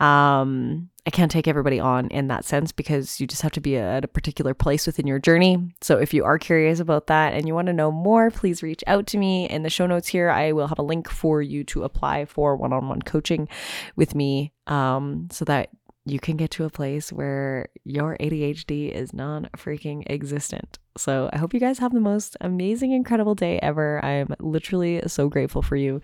um, 0.00 0.90
I 1.06 1.10
can't 1.10 1.30
take 1.30 1.46
everybody 1.46 1.78
on 1.78 2.08
in 2.08 2.28
that 2.28 2.44
sense 2.44 2.72
because 2.72 3.20
you 3.20 3.26
just 3.26 3.42
have 3.42 3.52
to 3.52 3.60
be 3.60 3.76
at 3.76 4.04
a 4.04 4.08
particular 4.08 4.54
place 4.54 4.86
within 4.86 5.06
your 5.06 5.20
journey. 5.20 5.72
So 5.80 5.98
if 5.98 6.12
you 6.12 6.24
are 6.24 6.38
curious 6.38 6.80
about 6.80 7.06
that 7.06 7.32
and 7.32 7.46
you 7.46 7.54
want 7.54 7.68
to 7.68 7.72
know 7.72 7.92
more, 7.92 8.30
please 8.30 8.62
reach 8.62 8.82
out 8.86 9.06
to 9.08 9.18
me. 9.18 9.48
In 9.48 9.62
the 9.62 9.70
show 9.70 9.86
notes 9.86 10.08
here, 10.08 10.30
I 10.30 10.52
will 10.52 10.66
have 10.66 10.78
a 10.78 10.82
link 10.82 11.08
for 11.08 11.40
you 11.40 11.62
to 11.64 11.84
apply 11.84 12.24
for 12.24 12.56
one 12.56 12.72
on 12.72 12.88
one 12.88 13.02
coaching 13.02 13.48
with 13.94 14.14
me 14.14 14.52
um, 14.66 15.28
so 15.30 15.44
that 15.44 15.70
you 16.10 16.18
can 16.20 16.36
get 16.36 16.50
to 16.52 16.64
a 16.64 16.70
place 16.70 17.12
where 17.12 17.68
your 17.84 18.16
ADHD 18.20 18.90
is 18.90 19.12
non 19.12 19.48
freaking 19.56 20.04
existent. 20.08 20.78
So 20.96 21.30
I 21.32 21.38
hope 21.38 21.54
you 21.54 21.60
guys 21.60 21.78
have 21.78 21.92
the 21.92 22.00
most 22.00 22.36
amazing, 22.40 22.92
incredible 22.92 23.34
day 23.34 23.58
ever. 23.62 24.04
I'm 24.04 24.34
literally 24.40 25.02
so 25.06 25.28
grateful 25.28 25.62
for 25.62 25.76
you. 25.76 26.00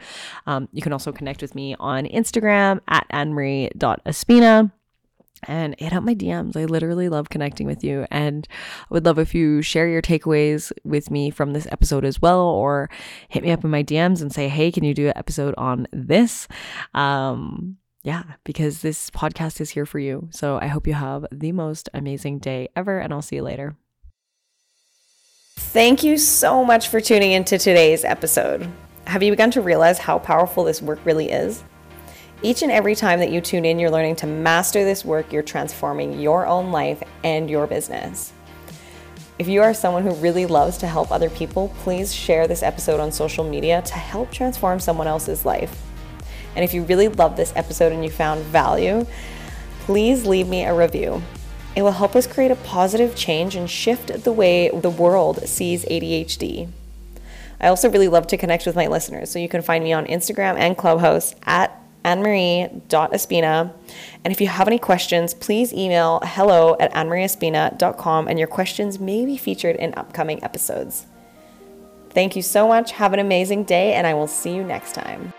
Um, 0.47 0.69
you 0.73 0.83
can 0.83 0.93
also 0.93 1.13
connect 1.13 1.43
with 1.43 1.55
me 1.55 1.75
on 1.81 2.07
Instagram 2.07 2.81
at 2.89 3.07
annemarie.espina 3.13 4.71
and 5.47 5.75
hit 5.79 5.93
up 5.93 6.05
my 6.05 6.15
DMs. 6.15 6.57
I 6.57 6.65
literally 6.65 7.09
love 7.09 7.29
connecting 7.29 7.67
with 7.67 7.85
you 7.85 8.07
and 8.11 8.47
I 8.51 8.87
would 8.95 9.05
love 9.05 9.19
if 9.19 9.35
you 9.35 9.63
share 9.63 9.89
your 9.89 10.03
takeaways 10.03 10.73
with 10.85 11.11
me 11.11 11.31
from 11.31 11.53
this 11.53 11.67
episode 11.71 12.05
as 12.05 12.23
well, 12.23 12.41
or 12.41 12.89
hit 13.29 13.43
me 13.43 13.51
up 13.51 13.65
in 13.65 13.71
my 13.71 13.83
DMs 13.83 14.23
and 14.23 14.33
say, 14.33 14.49
hey, 14.49 14.71
can 14.71 14.85
you 14.85 14.95
do 14.95 15.09
an 15.09 15.17
episode 15.17 15.55
on 15.59 15.87
this? 15.93 16.49
Um, 16.95 17.77
yeah, 18.05 18.23
because 18.45 18.83
this 18.83 19.09
podcast 19.09 19.63
is 19.63 19.71
here 19.71 19.87
for 19.87 19.99
you. 19.99 20.29
So 20.31 20.59
I 20.61 20.67
hope 20.67 20.87
you 20.87 20.93
have 20.93 21.25
the 21.33 21.53
most 21.53 21.89
amazing 21.95 22.39
day 22.39 22.69
ever, 22.77 22.99
and 22.99 23.13
I'll 23.15 23.23
see 23.23 23.37
you 23.37 23.43
later. 23.43 23.77
Thank 25.57 26.05
you 26.05 26.19
so 26.19 26.65
much 26.65 26.89
for 26.89 27.01
tuning 27.01 27.33
into 27.33 27.57
today's 27.57 28.05
episode. 28.05 28.71
Have 29.07 29.23
you 29.23 29.33
begun 29.33 29.51
to 29.53 29.63
realize 29.63 29.99
how 29.99 30.19
powerful 30.19 30.65
this 30.65 30.83
work 30.83 31.01
really 31.07 31.31
is? 31.31 31.65
Each 32.43 32.61
and 32.61 32.71
every 32.71 32.95
time 32.95 33.21
that 33.21 33.31
you 33.31 33.41
tune 33.41 33.65
in, 33.65 33.79
you're 33.79 33.91
learning 33.91 34.17
to 34.17 34.27
master 34.27 34.85
this 34.85 35.03
work, 35.03 35.33
you're 35.33 35.43
transforming 35.43 36.21
your 36.21 36.47
own 36.47 36.73
life 36.73 37.03
and 37.23 37.49
your 37.49 37.67
business. 37.67 38.35
If 39.39 39.49
you 39.49 39.63
are 39.63 39.73
someone 39.73 40.03
who 40.03 40.15
really 40.17 40.45
loves 40.45 40.77
to 40.79 40.87
help 40.87 41.11
other 41.11 41.31
people, 41.31 41.75
please 41.79 42.15
share 42.15 42.47
this 42.47 42.63
episode 42.63 43.01
on 43.01 43.11
social 43.11 43.49
media 43.49 43.81
to 43.83 43.95
help 43.95 44.31
transform 44.31 44.79
someone 44.79 45.07
else's 45.07 45.47
life. 45.47 45.81
And 46.55 46.65
if 46.65 46.75
you 46.75 46.83
really 46.83 47.09
love 47.09 47.37
this 47.37 47.53
episode 47.57 47.93
and 47.93 48.05
you 48.05 48.11
found 48.11 48.45
value, 48.45 49.07
please 49.81 50.27
leave 50.27 50.49
me 50.49 50.65
a 50.65 50.75
review. 50.75 51.23
It 51.77 51.83
will 51.83 51.93
help 51.93 52.15
us 52.15 52.27
create 52.27 52.51
a 52.51 52.57
positive 52.57 53.17
change 53.17 53.57
and 53.57 53.69
shift 53.69 54.25
the 54.25 54.33
way 54.33 54.69
the 54.69 54.91
world 54.91 55.47
sees 55.49 55.85
ADHD. 55.87 56.69
I 57.61 57.69
also 57.69 57.91
really 57.91 58.09
love 58.09 58.27
to 58.29 58.37
connect 58.37 58.67
with 58.67 58.77
my 58.77 58.87
listeners, 58.87 59.31
so 59.31 59.39
you 59.39 59.49
can 59.49 59.63
find 59.63 59.83
me 59.83 59.93
on 59.93 60.07
Instagram 60.07 60.57
and 60.59 60.77
Clubhouse 60.77 61.35
at 61.45 61.81
annemarie.espina. 62.05 63.73
And 64.25 64.33
if 64.33 64.41
you 64.41 64.49
have 64.49 64.69
any 64.69 64.79
questions, 64.79 65.35
please 65.35 65.73
email 65.73 66.21
hello 66.23 66.77
at 66.79 66.93
annemarieespina.com 66.93 68.29
and 68.29 68.39
your 68.39 68.49
questions 68.49 69.01
may 69.01 69.25
be 69.25 69.37
featured 69.37 69.77
in 69.77 69.95
upcoming 69.97 70.45
episodes. 70.45 71.07
Thank 72.11 72.37
you 72.37 72.43
so 72.43 72.69
much. 72.69 72.93
Have 72.93 73.13
an 73.13 73.19
amazing 73.19 73.65
day, 73.65 73.95
and 73.95 74.07
I 74.07 74.15
will 74.15 74.29
see 74.29 74.55
you 74.55 74.63
next 74.63 74.95
time. 74.95 75.33